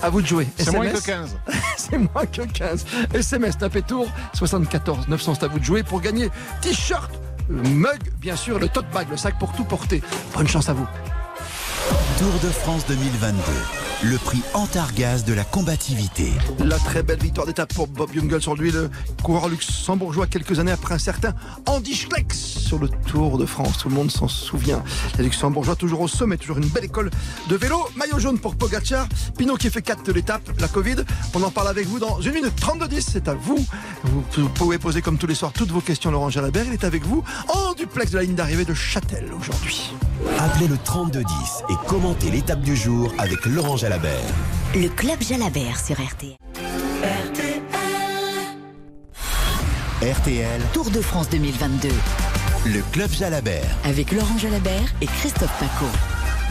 À 0.01 0.09
vous 0.09 0.21
de 0.21 0.27
jouer. 0.27 0.47
C'est 0.57 0.71
moins 0.71 0.87
que 0.87 1.03
15. 1.03 1.37
c'est 1.77 1.97
moins 1.97 2.25
que 2.25 2.41
15. 2.41 2.85
SMS, 3.13 3.57
tapez 3.57 3.81
tour 3.81 4.07
74 4.33 5.07
900, 5.07 5.33
c'est 5.35 5.45
à 5.45 5.47
vous 5.47 5.59
de 5.59 5.63
jouer 5.63 5.83
pour 5.83 6.01
gagner 6.01 6.29
t-shirt, 6.61 7.11
mug, 7.49 7.99
bien 8.19 8.35
sûr, 8.35 8.59
le 8.59 8.69
tote 8.69 8.89
bag, 8.93 9.07
le 9.09 9.17
sac 9.17 9.37
pour 9.39 9.53
tout 9.53 9.65
porter. 9.65 10.01
Bonne 10.35 10.47
chance 10.47 10.69
à 10.69 10.73
vous. 10.73 10.87
Tour 12.17 12.33
de 12.41 12.49
France 12.49 12.85
2022 12.87 13.84
le 14.05 14.17
prix 14.17 14.41
Antargaz 14.53 15.23
de 15.25 15.33
la 15.33 15.43
combativité. 15.43 16.31
La 16.59 16.77
très 16.77 17.01
belle 17.01 17.19
victoire 17.19 17.47
d'étape 17.47 17.73
pour 17.73 17.87
Bob 17.87 18.11
Jungels 18.13 18.41
sur 18.41 18.55
lui, 18.55 18.71
le 18.71 18.89
coureur 19.23 19.49
luxembourgeois, 19.49 20.27
quelques 20.27 20.59
années 20.59 20.71
après 20.71 20.93
un 20.93 20.99
certain 20.99 21.33
Andy 21.65 21.95
Schleck 21.95 22.31
sur 22.31 22.77
le 22.77 22.87
Tour 23.07 23.37
de 23.37 23.45
France. 23.45 23.79
Tout 23.79 23.89
le 23.89 23.95
monde 23.95 24.11
s'en 24.11 24.27
souvient. 24.27 24.83
Les 25.17 25.23
luxembourgeois 25.23 25.75
toujours 25.75 26.01
au 26.01 26.07
sommet, 26.07 26.37
toujours 26.37 26.57
une 26.57 26.67
belle 26.67 26.85
école 26.85 27.09
de 27.49 27.55
vélo. 27.55 27.79
Maillot 27.95 28.19
jaune 28.19 28.37
pour 28.37 28.55
Pogacar. 28.55 29.07
Pinot 29.37 29.55
qui 29.55 29.69
fait 29.69 29.81
4 29.81 30.03
de 30.03 30.11
l'étape, 30.11 30.49
la 30.59 30.67
Covid. 30.67 30.97
On 31.33 31.41
en 31.41 31.51
parle 31.51 31.69
avec 31.69 31.87
vous 31.87 31.99
dans 31.99 32.21
une 32.21 32.33
minute 32.33 32.53
32-10. 32.59 33.05
C'est 33.11 33.27
à 33.27 33.33
vous. 33.33 33.65
Vous 34.03 34.49
pouvez 34.49 34.77
poser 34.77 35.01
comme 35.01 35.17
tous 35.17 35.27
les 35.27 35.35
soirs 35.35 35.51
toutes 35.51 35.71
vos 35.71 35.81
questions. 35.81 36.11
Laurent 36.11 36.29
Jalabert, 36.29 36.65
il 36.67 36.73
est 36.73 36.83
avec 36.83 37.03
vous 37.03 37.23
en 37.47 37.73
duplex 37.73 38.11
de 38.11 38.17
la 38.17 38.23
ligne 38.23 38.35
d'arrivée 38.35 38.65
de 38.65 38.73
Châtel 38.73 39.31
aujourd'hui. 39.37 39.91
Appelez 40.39 40.67
le 40.67 40.77
3210 40.77 41.63
et 41.69 41.87
commentez 41.87 42.31
l'étape 42.31 42.61
du 42.61 42.75
jour 42.75 43.13
avec 43.17 43.45
Laurent 43.45 43.77
Jalabert. 43.77 44.11
Le 44.73 44.87
club 44.89 45.21
Jalabert 45.21 45.79
sur 45.79 45.95
RTL. 45.95 46.35
RTL. 50.01 50.61
Tour 50.73 50.91
de 50.91 51.01
France 51.01 51.29
2022. 51.29 51.89
Le 52.67 52.81
club 52.91 53.09
Jalabert. 53.11 53.75
Avec 53.83 54.11
Laurent 54.11 54.37
Jalabert 54.37 54.93
et 55.01 55.05
Christophe 55.05 55.57
Paco. 55.59 55.85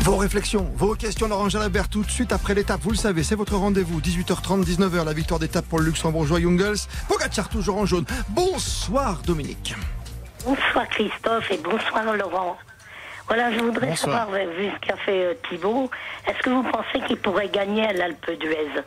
Vos 0.00 0.16
réflexions, 0.16 0.66
vos 0.76 0.94
questions, 0.94 1.28
Laurent 1.28 1.48
Jalabert, 1.48 1.88
tout 1.88 2.02
de 2.02 2.10
suite 2.10 2.32
après 2.32 2.54
l'étape. 2.54 2.80
Vous 2.82 2.90
le 2.90 2.96
savez, 2.96 3.22
c'est 3.22 3.36
votre 3.36 3.56
rendez-vous. 3.56 4.00
18h30, 4.00 4.64
19h, 4.64 5.04
la 5.04 5.12
victoire 5.12 5.38
d'étape 5.38 5.66
pour 5.66 5.78
le 5.78 5.86
luxembourgeois 5.86 6.40
Jungels. 6.40 6.78
Pogacar 7.08 7.48
toujours 7.48 7.78
en 7.78 7.86
jaune. 7.86 8.04
Bonsoir, 8.30 9.22
Dominique. 9.24 9.74
Bonsoir, 10.44 10.88
Christophe, 10.90 11.50
et 11.50 11.58
bonsoir, 11.58 12.16
Laurent. 12.16 12.56
Voilà, 13.26 13.52
je 13.52 13.58
voudrais 13.60 13.96
savoir, 13.96 14.30
vu 14.30 14.70
ce 14.74 14.86
qu'a 14.86 14.96
fait 14.96 15.24
euh, 15.24 15.34
Thibault, 15.48 15.90
est-ce 16.28 16.38
que 16.42 16.50
vous 16.50 16.62
pensez 16.62 17.00
qu'il 17.06 17.16
pourrait 17.16 17.48
gagner 17.48 17.84
à 17.86 17.92
l'Alpe 17.92 18.30
d'Huez? 18.38 18.82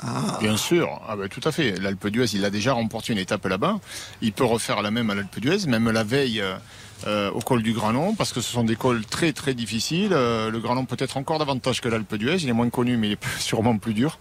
Ah. 0.00 0.38
Bien 0.40 0.56
sûr, 0.56 1.00
ah 1.08 1.16
ben, 1.16 1.28
tout 1.28 1.40
à 1.44 1.50
fait. 1.50 1.72
L'Alpe 1.80 2.06
d'Huez, 2.06 2.34
il 2.34 2.44
a 2.44 2.50
déjà 2.50 2.72
remporté 2.72 3.12
une 3.12 3.18
étape 3.18 3.44
là-bas. 3.46 3.78
Il 4.22 4.32
peut 4.32 4.44
refaire 4.44 4.80
la 4.80 4.92
même 4.92 5.10
à 5.10 5.16
l'Alpe 5.16 5.40
d'Huez, 5.40 5.66
même 5.66 5.90
la 5.90 6.04
veille. 6.04 6.42
Euh, 7.06 7.18
euh, 7.18 7.30
au 7.30 7.40
col 7.40 7.62
du 7.62 7.72
Granon 7.72 8.14
parce 8.14 8.32
que 8.32 8.40
ce 8.40 8.52
sont 8.52 8.64
des 8.64 8.76
cols 8.76 9.04
très 9.04 9.32
très 9.32 9.54
difficiles. 9.54 10.12
Euh, 10.12 10.50
le 10.50 10.58
Granon 10.60 10.84
peut-être 10.84 11.16
encore 11.16 11.38
davantage 11.38 11.80
que 11.80 11.88
l'Alpe 11.88 12.14
d'Huez, 12.14 12.36
il 12.42 12.48
est 12.48 12.52
moins 12.52 12.70
connu 12.70 12.96
mais 12.96 13.08
il 13.08 13.12
est 13.12 13.24
sûrement 13.38 13.76
plus 13.76 13.94
dur. 13.94 14.18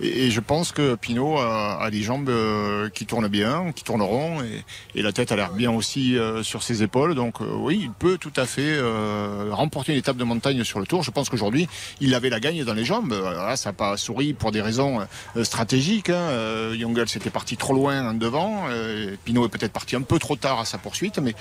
Et, 0.00 0.30
je 0.30 0.40
pense 0.40 0.72
que 0.72 0.94
Pinot 0.94 1.38
a, 1.38 1.88
des 1.90 2.02
jambes 2.02 2.28
euh, 2.28 2.88
qui 2.90 3.06
tournent 3.06 3.28
bien, 3.28 3.72
qui 3.72 3.82
tourneront 3.82 4.42
et, 4.42 4.64
et 4.94 5.02
la 5.02 5.12
tête 5.12 5.32
a 5.32 5.36
l'air 5.36 5.52
bien 5.52 5.70
aussi 5.70 6.16
sur 6.42 6.62
ses 6.62 6.82
épaules. 6.82 7.14
Donc 7.14 7.40
oui, 7.40 7.80
il 7.82 7.90
peut 7.90 8.18
tout 8.18 8.32
à 8.36 8.46
fait 8.46 8.78
remporter 9.50 9.92
une 9.92 9.98
étape 9.98 10.16
de 10.16 10.24
montagne 10.24 10.62
sur 10.64 10.80
le 10.80 10.86
Tour. 10.86 11.02
Je 11.02 11.10
pense 11.10 11.28
qu'aujourd'hui 11.28 11.68
il 12.00 12.14
avait 12.14 12.30
la 12.30 12.40
gagne 12.40 12.64
dans 12.64 12.74
les 12.74 12.84
jambes. 12.84 13.12
Là, 13.12 13.56
ça 13.56 13.70
n'a 13.70 13.72
pas 13.72 13.96
souri 13.96 14.32
pour 14.32 14.52
des 14.52 14.60
raisons 14.60 15.00
stratégiques. 15.42 16.10
Hein. 16.10 16.72
Jungels 16.78 17.08
était 17.14 17.30
parti 17.30 17.56
trop 17.56 17.74
loin 17.74 18.10
en 18.10 18.14
devant. 18.14 18.64
Pinot 19.24 19.46
est 19.46 19.50
peut-être 19.50 19.72
parti 19.72 19.96
un 19.96 20.02
peu 20.02 20.18
trop 20.18 20.36
tard 20.36 20.60
à 20.60 20.64
sa 20.64 20.78
poursuite, 20.78 21.18
mais 21.18 21.34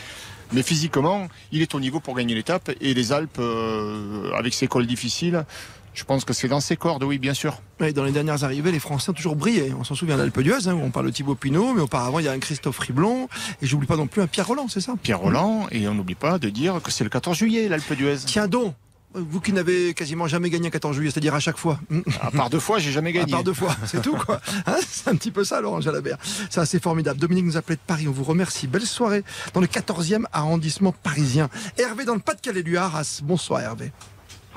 mais 0.51 0.63
physiquement, 0.63 1.27
il 1.51 1.61
est 1.61 1.75
au 1.75 1.79
niveau 1.79 1.99
pour 1.99 2.15
gagner 2.15 2.35
l'étape. 2.35 2.71
Et 2.81 2.93
les 2.93 3.11
Alpes, 3.11 3.37
euh, 3.39 4.31
avec 4.33 4.53
ses 4.53 4.67
cols 4.67 4.87
difficiles, 4.87 5.45
je 5.93 6.03
pense 6.03 6.25
que 6.25 6.33
c'est 6.33 6.47
dans 6.47 6.59
ses 6.59 6.77
cordes, 6.77 7.03
oui, 7.03 7.17
bien 7.17 7.33
sûr. 7.33 7.59
dans 7.95 8.03
les 8.03 8.11
dernières 8.11 8.43
arrivées, 8.43 8.71
les 8.71 8.79
Français 8.79 9.09
ont 9.09 9.13
toujours 9.13 9.35
brillé. 9.35 9.73
On 9.79 9.83
s'en 9.83 9.95
souvient 9.95 10.15
d'Alpe 10.17 10.39
d'Huez, 10.41 10.67
hein, 10.67 10.73
où 10.73 10.81
on 10.83 10.91
parle 10.91 11.07
de 11.07 11.11
Thibaut 11.11 11.33
Pinot, 11.33 11.73
mais 11.73 11.81
auparavant, 11.81 12.19
il 12.19 12.25
y 12.25 12.27
a 12.27 12.31
un 12.31 12.39
Christophe 12.39 12.77
Riblon, 12.77 13.27
et 13.61 13.65
j'oublie 13.65 13.87
pas 13.87 13.95
non 13.95 14.05
plus 14.05 14.21
un 14.21 14.27
Pierre 14.27 14.47
Roland, 14.47 14.67
c'est 14.67 14.81
ça? 14.81 14.93
Pierre 15.01 15.19
Roland, 15.19 15.67
et 15.71 15.87
on 15.87 15.95
n'oublie 15.95 16.15
pas 16.15 16.37
de 16.37 16.49
dire 16.49 16.81
que 16.83 16.91
c'est 16.91 17.03
le 17.03 17.09
14 17.09 17.35
juillet, 17.35 17.67
l'Alpe 17.67 17.93
d'Huez. 17.93 18.17
Tiens 18.25 18.47
donc 18.47 18.75
vous 19.17 19.41
qui 19.41 19.53
n'avez 19.53 19.93
quasiment 19.93 20.27
jamais 20.27 20.49
gagné 20.49 20.67
un 20.67 20.71
14 20.71 20.95
juillet, 20.95 21.11
c'est-à-dire 21.11 21.35
à 21.35 21.39
chaque 21.39 21.57
fois. 21.57 21.79
À 22.21 22.31
part 22.31 22.49
deux 22.49 22.59
fois, 22.59 22.79
j'ai 22.79 22.91
jamais 22.91 23.11
gagné. 23.13 23.33
À 23.33 23.37
part 23.37 23.43
deux 23.43 23.53
fois, 23.53 23.75
c'est 23.85 24.01
tout 24.01 24.15
quoi. 24.15 24.39
Hein, 24.65 24.77
c'est 24.87 25.09
un 25.09 25.15
petit 25.15 25.31
peu 25.31 25.43
ça, 25.43 25.61
Laurent 25.61 25.81
Jalabert. 25.81 26.17
C'est 26.49 26.81
formidable. 26.81 27.19
Dominique 27.19 27.45
nous 27.45 27.57
appelait 27.57 27.75
de 27.75 27.81
Paris. 27.85 28.07
On 28.07 28.11
vous 28.11 28.23
remercie. 28.23 28.67
Belle 28.67 28.85
soirée 28.85 29.23
dans 29.53 29.61
le 29.61 29.67
14e 29.67 30.25
arrondissement 30.33 30.91
parisien. 30.91 31.49
Hervé 31.77 32.05
dans 32.05 32.15
le 32.15 32.19
Pas-de-Calais 32.19 32.63
du 32.63 32.77
Arras. 32.77 33.21
Bonsoir 33.23 33.61
Hervé. 33.61 33.91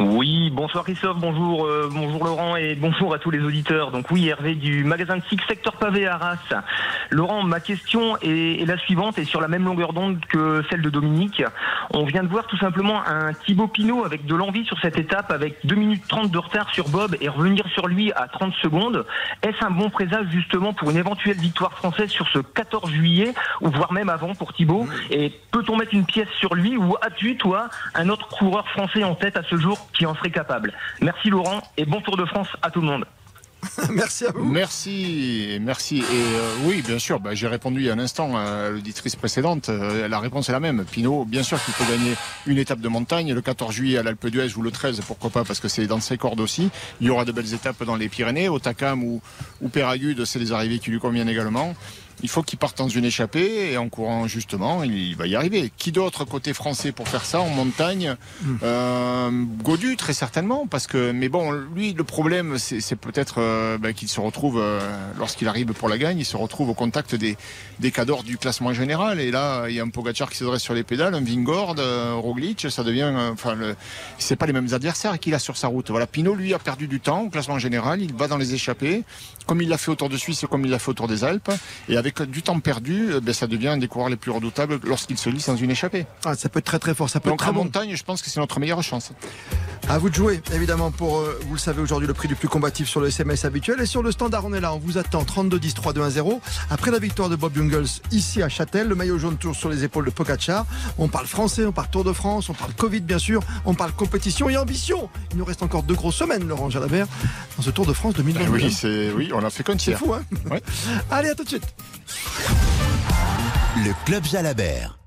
Oui, 0.02 0.48
bonsoir 0.48 0.84
Christophe, 0.84 1.18
bonjour, 1.18 1.66
euh, 1.66 1.90
bonjour 1.92 2.24
Laurent 2.24 2.56
et 2.56 2.74
bonjour 2.74 3.12
à 3.12 3.18
tous 3.18 3.30
les 3.30 3.40
auditeurs. 3.40 3.90
Donc 3.90 4.10
oui, 4.10 4.28
Hervé 4.28 4.54
du 4.54 4.82
magasin 4.82 5.18
de 5.18 5.22
Six 5.28 5.36
Secteur 5.46 5.74
Pavé 5.76 6.06
à 6.06 6.14
Arras. 6.14 6.62
Laurent, 7.10 7.42
ma 7.42 7.60
question 7.60 8.16
est, 8.22 8.66
la 8.66 8.78
suivante 8.78 9.18
et 9.18 9.26
sur 9.26 9.42
la 9.42 9.48
même 9.48 9.64
longueur 9.64 9.92
d'onde 9.92 10.18
que 10.24 10.62
celle 10.70 10.80
de 10.80 10.88
Dominique. 10.88 11.44
On 11.92 12.06
vient 12.06 12.22
de 12.22 12.28
voir 12.28 12.46
tout 12.46 12.56
simplement 12.56 13.06
un 13.06 13.34
Thibaut 13.34 13.66
Pinot 13.66 14.06
avec 14.06 14.24
de 14.24 14.34
l'envie 14.34 14.64
sur 14.64 14.80
cette 14.80 14.98
étape, 14.98 15.30
avec 15.30 15.58
2 15.64 15.74
minutes 15.74 16.04
30 16.08 16.30
de 16.30 16.38
retard 16.38 16.72
sur 16.72 16.88
Bob 16.88 17.14
et 17.20 17.28
revenir 17.28 17.66
sur 17.74 17.86
lui 17.86 18.10
à 18.12 18.26
30 18.26 18.54
secondes. 18.62 19.04
Est-ce 19.42 19.62
un 19.62 19.70
bon 19.70 19.90
présage 19.90 20.28
justement 20.30 20.72
pour 20.72 20.90
une 20.90 20.96
éventuelle 20.96 21.36
victoire 21.36 21.74
française 21.74 22.08
sur 22.08 22.26
ce 22.28 22.38
14 22.38 22.90
juillet 22.90 23.34
ou 23.60 23.68
voire 23.68 23.92
même 23.92 24.08
avant 24.08 24.34
pour 24.34 24.54
Thibaut? 24.54 24.86
Et 25.10 25.30
peut-on 25.50 25.76
mettre 25.76 25.92
une 25.92 26.06
pièce 26.06 26.30
sur 26.38 26.54
lui 26.54 26.78
ou 26.78 26.96
as-tu 27.02 27.36
toi 27.36 27.68
un 27.94 28.08
autre 28.08 28.28
coureur 28.28 28.66
français 28.68 29.04
en 29.04 29.14
tête 29.14 29.36
à 29.36 29.42
ce 29.42 29.56
jour? 29.56 29.89
Qui 29.92 30.06
en 30.06 30.14
serait 30.14 30.30
capable. 30.30 30.72
Merci 31.00 31.30
Laurent 31.30 31.62
et 31.76 31.84
bon 31.84 32.00
Tour 32.00 32.16
de 32.16 32.24
France 32.24 32.48
à 32.62 32.70
tout 32.70 32.80
le 32.80 32.86
monde. 32.86 33.04
merci 33.92 34.26
à 34.26 34.32
vous. 34.32 34.44
Merci, 34.44 35.58
merci. 35.60 35.98
Et 35.98 36.02
euh, 36.02 36.54
oui, 36.64 36.82
bien 36.86 36.98
sûr, 36.98 37.20
bah, 37.20 37.34
j'ai 37.34 37.46
répondu 37.46 37.80
il 37.80 37.86
y 37.86 37.90
a 37.90 37.92
un 37.92 37.98
instant 37.98 38.36
à 38.36 38.70
l'auditrice 38.70 39.16
précédente. 39.16 39.68
Euh, 39.68 40.08
la 40.08 40.18
réponse 40.18 40.48
est 40.48 40.52
la 40.52 40.60
même. 40.60 40.84
Pinot, 40.84 41.24
bien 41.24 41.42
sûr 41.42 41.62
qu'il 41.62 41.74
peut 41.74 41.84
gagner 41.84 42.14
une 42.46 42.58
étape 42.58 42.80
de 42.80 42.88
montagne 42.88 43.32
le 43.34 43.40
14 43.40 43.74
juillet 43.74 43.98
à 43.98 44.02
l'Alpe 44.02 44.28
d'Huez 44.28 44.56
ou 44.56 44.62
le 44.62 44.70
13, 44.70 45.02
pourquoi 45.06 45.30
pas, 45.30 45.44
parce 45.44 45.60
que 45.60 45.68
c'est 45.68 45.86
dans 45.86 46.00
ses 46.00 46.16
cordes 46.16 46.40
aussi. 46.40 46.70
Il 47.00 47.06
y 47.06 47.10
aura 47.10 47.24
de 47.24 47.32
belles 47.32 47.52
étapes 47.52 47.84
dans 47.84 47.96
les 47.96 48.08
Pyrénées, 48.08 48.48
au 48.48 48.58
Takam 48.58 49.04
ou, 49.04 49.20
ou 49.60 49.68
Péragude, 49.68 50.24
c'est 50.24 50.38
des 50.38 50.52
arrivées 50.52 50.78
qui 50.78 50.90
lui 50.90 50.98
conviennent 50.98 51.28
également 51.28 51.74
il 52.22 52.28
faut 52.28 52.42
qu'il 52.42 52.58
parte 52.58 52.78
dans 52.78 52.88
une 52.88 53.04
échappée 53.04 53.72
et 53.72 53.76
en 53.76 53.88
courant 53.88 54.26
justement, 54.26 54.82
il 54.82 55.16
va 55.16 55.26
y 55.26 55.36
arriver. 55.36 55.70
Qui 55.76 55.92
d'autre 55.92 56.24
côté 56.24 56.52
français 56.54 56.92
pour 56.92 57.08
faire 57.08 57.24
ça 57.24 57.40
en 57.40 57.48
montagne 57.48 58.16
hmm. 58.42 58.56
euh, 58.62 59.30
Godu 59.62 59.96
très 59.96 60.12
certainement, 60.12 60.66
parce 60.66 60.86
que 60.86 61.12
mais 61.12 61.28
bon, 61.28 61.52
lui 61.52 61.92
le 61.92 62.04
problème 62.04 62.58
c'est 62.58 62.96
peut-être 62.96 63.36
euh, 63.38 63.78
ben, 63.78 63.92
qu'il 63.92 64.08
se 64.08 64.20
retrouve 64.20 64.58
euh, 64.60 64.80
lorsqu'il 65.18 65.48
arrive 65.48 65.72
pour 65.72 65.88
la 65.88 65.98
gagne, 65.98 66.18
il 66.18 66.24
se 66.24 66.36
retrouve 66.36 66.70
au 66.70 66.74
contact 66.74 67.14
des 67.14 67.36
des 67.78 67.90
cadors 67.90 68.22
du 68.22 68.36
classement 68.36 68.72
général 68.72 69.20
et 69.20 69.30
là 69.30 69.66
il 69.68 69.74
y 69.74 69.80
a 69.80 69.82
un 69.82 69.88
Pogacar 69.88 70.30
qui 70.30 70.36
se 70.36 70.44
dresse 70.44 70.62
sur 70.62 70.74
les 70.74 70.82
pédales, 70.82 71.14
un 71.14 71.20
Vingord, 71.20 71.76
Roglic, 72.22 72.70
ça 72.70 72.84
devient 72.84 73.12
enfin 73.32 73.54
le, 73.54 73.76
c'est 74.18 74.36
pas 74.36 74.46
les 74.46 74.52
mêmes 74.52 74.72
adversaires 74.72 75.18
qu'il 75.18 75.34
a 75.34 75.38
sur 75.38 75.56
sa 75.56 75.68
route. 75.68 75.90
Voilà, 75.90 76.06
Pinot 76.06 76.34
lui 76.34 76.54
a 76.54 76.58
perdu 76.58 76.88
du 76.88 77.00
temps 77.00 77.22
au 77.22 77.30
classement 77.30 77.58
général, 77.58 78.02
il 78.02 78.14
va 78.14 78.28
dans 78.28 78.38
les 78.38 78.54
échappées 78.54 79.04
comme 79.46 79.62
il 79.62 79.68
l'a 79.68 79.78
fait 79.78 79.90
autour 79.90 80.08
de 80.08 80.16
Suisse 80.16 80.44
et 80.44 80.46
comme 80.46 80.64
il 80.64 80.70
l'a 80.70 80.78
fait 80.78 80.90
autour 80.90 81.08
des 81.08 81.24
Alpes 81.24 81.50
et 81.88 81.96
avec 81.96 82.09
du 82.24 82.42
temps 82.42 82.58
perdu, 82.60 83.12
euh, 83.12 83.20
ben, 83.20 83.32
ça 83.32 83.46
devient 83.46 83.68
un 83.68 83.76
des 83.76 83.88
coureurs 83.88 84.08
les 84.08 84.16
plus 84.16 84.30
redoutables 84.30 84.80
lorsqu'il 84.84 85.18
se 85.18 85.30
lisse 85.30 85.46
dans 85.46 85.56
une 85.56 85.70
échappée. 85.70 86.06
Ah, 86.24 86.34
ça 86.34 86.48
peut 86.48 86.58
être 86.58 86.64
très 86.66 86.78
très 86.78 86.94
fort. 86.94 87.08
Ça 87.08 87.20
peut 87.20 87.30
Donc 87.30 87.40
être 87.40 87.46
très 87.46 87.54
montagne, 87.54 87.94
je 87.94 88.04
pense 88.04 88.22
que 88.22 88.30
c'est 88.30 88.40
notre 88.40 88.60
meilleure 88.60 88.82
chance. 88.82 89.12
À 89.88 89.98
vous 89.98 90.08
de 90.08 90.14
jouer, 90.14 90.40
évidemment, 90.52 90.90
pour, 90.90 91.18
euh, 91.18 91.38
vous 91.46 91.54
le 91.54 91.58
savez 91.58 91.80
aujourd'hui, 91.82 92.06
le 92.06 92.14
prix 92.14 92.28
du 92.28 92.36
plus 92.36 92.48
combatif 92.48 92.88
sur 92.88 93.00
le 93.00 93.08
SMS 93.08 93.44
habituel. 93.44 93.80
Et 93.80 93.86
sur 93.86 94.02
le 94.02 94.12
standard, 94.12 94.44
on 94.44 94.52
est 94.52 94.60
là, 94.60 94.72
on 94.72 94.78
vous 94.78 94.98
attend 94.98 95.24
32 95.24 95.58
10 95.58 95.74
3 95.74 95.92
2 95.92 96.02
1 96.02 96.10
0. 96.10 96.40
Après 96.70 96.90
la 96.90 96.98
victoire 96.98 97.28
de 97.28 97.36
Bob 97.36 97.54
Jungels 97.56 97.86
ici 98.12 98.42
à 98.42 98.48
Châtel, 98.48 98.88
le 98.88 98.94
maillot 98.94 99.18
jaune 99.18 99.36
tour 99.36 99.56
sur 99.56 99.68
les 99.68 99.82
épaules 99.82 100.04
de 100.04 100.10
Pogacar. 100.10 100.64
On 100.98 101.08
parle 101.08 101.26
français, 101.26 101.64
on 101.64 101.72
parle 101.72 101.88
Tour 101.90 102.04
de 102.04 102.12
France, 102.12 102.48
on 102.48 102.54
parle 102.54 102.72
Covid 102.74 103.00
bien 103.00 103.18
sûr, 103.18 103.42
on 103.64 103.74
parle 103.74 103.92
compétition 103.92 104.48
et 104.48 104.56
ambition. 104.56 105.08
Il 105.32 105.38
nous 105.38 105.44
reste 105.44 105.62
encore 105.62 105.82
deux 105.82 105.94
grosses 105.94 106.16
semaines, 106.16 106.46
Laurent 106.46 106.70
Jalabert, 106.70 107.06
dans 107.56 107.62
ce 107.62 107.70
Tour 107.70 107.86
de 107.86 107.92
France 107.92 108.14
2021. 108.14 108.50
Oui, 108.50 108.70
c'est, 108.70 109.10
oui, 109.10 109.30
on 109.34 109.44
a 109.44 109.50
fait 109.50 109.64
comme 109.64 109.78
C'est 109.78 109.94
fou, 109.94 110.14
hein? 110.14 110.22
Allez, 111.10 111.30
à 111.30 111.34
tout 111.34 111.44
de 111.44 111.48
suite. 111.48 111.66
Le 113.76 113.92
Club 114.04 114.24
Jalabert. 114.24 114.98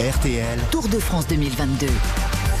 RTL. 0.00 0.58
Tour 0.70 0.88
de 0.88 0.98
France 0.98 1.26
2022. 1.28 1.86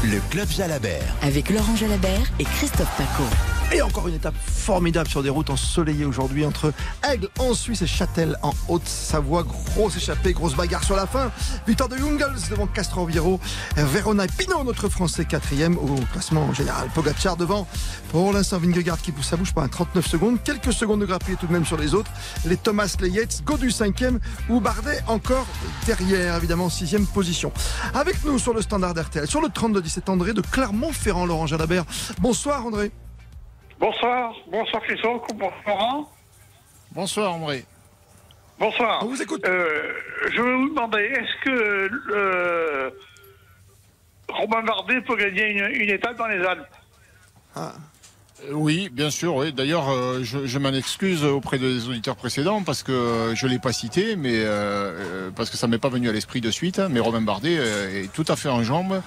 Le 0.04 0.20
Club 0.30 0.48
Jalabert. 0.48 1.14
Avec 1.22 1.50
Laurent 1.50 1.76
Jalabert 1.76 2.26
et 2.38 2.44
Christophe 2.44 2.94
Paco. 2.96 3.24
Et 3.72 3.82
encore 3.82 4.06
une 4.06 4.14
étape 4.14 4.36
formidable 4.36 5.08
sur 5.08 5.24
des 5.24 5.28
routes 5.28 5.50
ensoleillées 5.50 6.04
aujourd'hui 6.04 6.46
entre 6.46 6.72
Aigle 7.02 7.28
en 7.40 7.52
Suisse 7.52 7.82
et 7.82 7.86
Châtel 7.86 8.36
en 8.42 8.52
Haute-Savoie. 8.68 9.42
Grosse 9.42 9.96
échappée, 9.96 10.32
grosse 10.32 10.54
bagarre 10.54 10.84
sur 10.84 10.94
la 10.94 11.06
fin. 11.06 11.32
Victoire 11.66 11.88
de 11.88 11.96
Jungels 11.96 12.48
devant 12.48 12.68
Castro 12.68 13.06
Viro. 13.06 13.40
Verona 13.76 14.24
et 14.24 14.28
Pinot, 14.28 14.62
notre 14.62 14.88
Français 14.88 15.24
quatrième 15.24 15.76
au 15.78 15.96
classement 16.12 16.52
général. 16.54 16.88
Pogacar 16.94 17.36
devant. 17.36 17.66
Pour 18.12 18.32
l'instant, 18.32 18.58
Vingegaard 18.58 19.02
qui 19.02 19.10
pousse 19.10 19.26
sa 19.26 19.36
bouche 19.36 19.52
pas 19.52 19.64
à 19.64 19.68
39 19.68 20.06
secondes. 20.06 20.38
Quelques 20.44 20.72
secondes 20.72 21.00
de 21.00 21.06
grappiller 21.06 21.36
tout 21.36 21.48
de 21.48 21.52
même 21.52 21.66
sur 21.66 21.76
les 21.76 21.92
autres. 21.92 22.10
Les 22.44 22.56
Thomas, 22.56 22.94
les 23.00 23.10
Yates, 23.10 23.42
Godu 23.44 23.72
cinquième 23.72 24.20
ou 24.48 24.60
Bardet 24.60 25.02
encore 25.08 25.46
derrière, 25.86 26.36
évidemment, 26.36 26.70
sixième 26.70 27.06
position. 27.06 27.52
Avec 27.94 28.24
nous 28.24 28.38
sur 28.38 28.54
le 28.54 28.62
standard 28.62 28.94
RTL, 28.96 29.26
sur 29.26 29.40
le 29.40 29.48
32-17 29.48 30.08
André 30.08 30.34
de 30.34 30.40
Clermont-Ferrand, 30.40 31.26
Laurent 31.26 31.48
Jalabert. 31.48 31.84
Bonsoir 32.20 32.64
André. 32.64 32.92
Bonsoir, 33.78 34.34
bonsoir 34.50 34.82
Christophe, 34.82 35.22
bonsoir 35.34 35.52
Laurent. 35.66 36.10
Bonsoir 36.92 37.34
André. 37.34 37.64
Bonsoir. 38.58 39.02
On 39.02 39.06
vous 39.08 39.20
écoute. 39.20 39.44
Euh, 39.44 39.92
je 40.32 40.40
vais 40.40 40.54
vous 40.56 40.68
demander, 40.70 41.02
est-ce 41.02 41.44
que 41.44 41.90
euh, 42.14 42.90
Robin 44.30 44.62
Bardet 44.62 45.02
peut 45.02 45.16
gagner 45.16 45.50
une, 45.50 45.82
une 45.82 45.90
étape 45.90 46.16
dans 46.16 46.26
les 46.26 46.42
Alpes? 46.42 46.66
Euh, 47.58 47.68
Oui, 48.52 48.88
bien 48.90 49.10
sûr. 49.10 49.34
Oui. 49.36 49.52
D'ailleurs, 49.52 49.90
euh, 49.90 50.20
je, 50.22 50.46
je 50.46 50.58
m'en 50.58 50.70
excuse 50.72 51.22
auprès 51.24 51.58
des 51.58 51.86
auditeurs 51.86 52.16
précédents 52.16 52.62
parce 52.62 52.82
que 52.82 53.32
je 53.34 53.46
l'ai 53.46 53.58
pas 53.58 53.74
cité, 53.74 54.16
mais 54.16 54.32
euh, 54.36 55.30
parce 55.36 55.50
que 55.50 55.58
ça 55.58 55.66
m'est 55.66 55.78
pas 55.78 55.90
venu 55.90 56.08
à 56.08 56.12
l'esprit 56.12 56.40
de 56.40 56.50
suite. 56.50 56.78
hein, 56.78 56.88
mais 56.90 57.00
Robin 57.00 57.20
Bardet 57.20 57.52
est 57.56 58.10
tout 58.14 58.24
à 58.28 58.36
fait 58.36 58.48
en 58.48 58.62
jambes. 58.62 59.02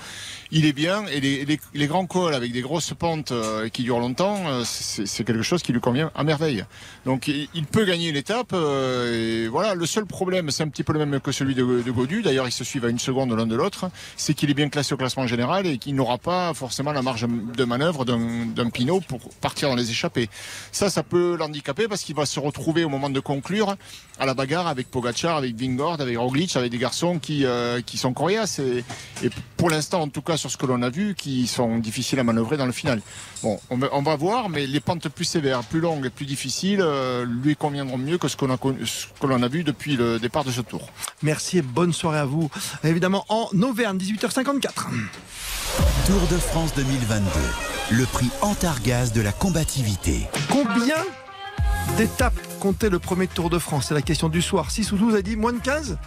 Il 0.52 0.66
est 0.66 0.74
bien 0.74 1.06
et 1.06 1.20
les, 1.20 1.88
grands 1.88 2.08
cols 2.08 2.34
avec 2.34 2.52
des 2.52 2.62
grosses 2.62 2.96
pentes 2.98 3.32
euh, 3.32 3.70
qui 3.70 3.84
durent 3.84 4.00
longtemps, 4.00 4.48
euh, 4.48 4.64
c'est 4.66 5.24
quelque 5.24 5.44
chose 5.44 5.62
qui 5.62 5.72
lui 5.74 5.80
convient 5.80 6.12
à 6.16 6.24
merveille. 6.24 6.66
Donc 7.06 7.28
il, 7.28 7.66
peut 7.66 7.86
gagner 7.86 8.12
l'étape. 8.12 8.54
euh, 8.54 9.46
et 9.46 9.48
voilà, 9.48 9.76
le 9.76 9.86
seul 9.86 10.08
problème, 10.08 10.50
c'est 10.50 10.64
un 10.64 10.70
petit 10.70 10.82
peu 10.82 10.92
le 10.94 11.06
même 11.06 11.20
que 11.20 11.32
celui 11.32 11.54
de, 11.54 11.84
de 11.84 11.92
Godu. 11.92 12.24
D'ailleurs, 12.24 12.48
ils 12.48 12.52
se 12.52 12.64
suivent 12.64 12.86
à 12.86 12.90
une 12.90 12.98
seconde 12.98 13.32
l'un 13.32 13.46
de 13.46 13.56
l'autre. 13.56 13.92
C'est 14.18 14.34
qu'il 14.34 14.50
est 14.50 14.56
bien 14.56 14.70
classé 14.70 14.96
au 14.96 14.98
classement 14.98 15.28
général 15.28 15.68
et 15.68 15.78
qu'il 15.78 15.94
n'aura 15.94 16.18
pas 16.18 16.52
forcément 16.56 16.94
la 16.94 17.04
marge 17.04 17.28
de 17.28 17.64
manœuvre 17.64 18.04
d'un 18.04 18.70
Pinot 18.72 19.02
pour 19.02 19.20
partir 19.42 19.70
dans 19.70 19.76
les 19.76 19.92
échappées. 19.92 20.30
Ça, 20.72 20.90
ça 20.90 21.04
peut 21.04 21.36
l'handicaper 21.38 21.88
parce 21.88 22.02
qu'il 22.04 22.16
va 22.16 22.26
se 22.26 22.40
retrouver 22.40 22.84
au 22.84 22.90
moment 22.90 23.12
de 23.12 23.20
conclure 23.20 23.76
à 24.18 24.26
la 24.26 24.34
bagarre 24.34 24.66
avec 24.66 24.90
Pogacar, 24.90 25.38
avec 25.38 25.56
Vingord, 25.56 26.02
avec 26.02 26.18
Roglic, 26.18 26.56
avec 26.56 26.72
des 26.72 26.80
garçons 26.80 27.20
qui, 27.20 27.46
sont 27.96 28.14
coriaces 28.14 28.60
et 28.60 28.84
pour 29.58 29.70
l'instant, 29.70 30.02
en 30.02 30.10
tout 30.10 30.22
cas 30.22 30.38
sur 30.40 30.50
ce 30.50 30.58
que 30.58 30.66
l'on 30.66 30.82
a 30.82 30.90
vu, 30.90 31.16
qui 31.16 31.48
sont 31.48 31.78
difficiles 31.78 32.20
à 32.20 32.24
manœuvrer 32.24 32.58
dans 32.58 32.66
le 32.66 32.72
final. 32.72 33.02
Bon, 33.44 33.60
on 33.70 33.78
va, 33.78 33.90
on 33.92 34.02
va 34.02 34.16
voir, 34.16 34.50
mais 34.50 34.66
les 34.66 34.80
pentes 34.80 35.08
plus 35.10 35.26
sévères, 35.26 35.64
plus 35.64 35.80
longues 35.80 36.06
et 36.08 36.10
plus 36.10 36.26
difficiles 36.26 36.82
euh, 36.82 37.26
lui 37.26 37.56
conviendront 37.56 37.98
mieux 37.98 38.18
que 38.18 38.28
ce 38.28 38.36
a, 38.36 38.58
que 38.58 39.28
l'on 39.28 39.44
a 39.44 39.48
vu 39.48 39.64
depuis 39.64 39.96
le 39.96 40.20
départ 40.20 40.44
de 40.44 40.52
ce 40.52 40.62
tour. 40.62 40.90
Merci 41.22 41.60
et 41.60 41.62
bonne 41.62 41.94
soirée 41.94 42.20
à 42.20 42.26
vous. 42.26 42.50
Évidemment 42.84 43.26
en 43.30 43.50
Auvergne, 43.62 43.98
18h54. 43.98 44.72
Tour 46.06 46.22
de 46.32 46.38
France 46.38 46.74
2022. 46.76 47.26
Le 47.92 48.06
prix 48.06 48.30
Antargaz 48.42 49.12
de 49.14 49.22
la 49.22 49.32
combativité. 49.32 50.28
Combien 50.50 50.96
d'étapes 51.98 52.40
comptait 52.60 52.90
le 52.90 53.00
premier 53.00 53.28
Tour 53.28 53.50
de 53.50 53.60
France? 53.60 53.88
C'est 53.90 53.94
la 53.94 54.02
question 54.02 54.30
du 54.30 54.42
soir. 54.42 54.72
6 54.72 54.92
ou 54.92 54.98
12 54.98 55.16
a 55.16 55.22
dit 55.22 55.36
moins 55.36 55.54
de 55.54 55.60
15 55.60 55.98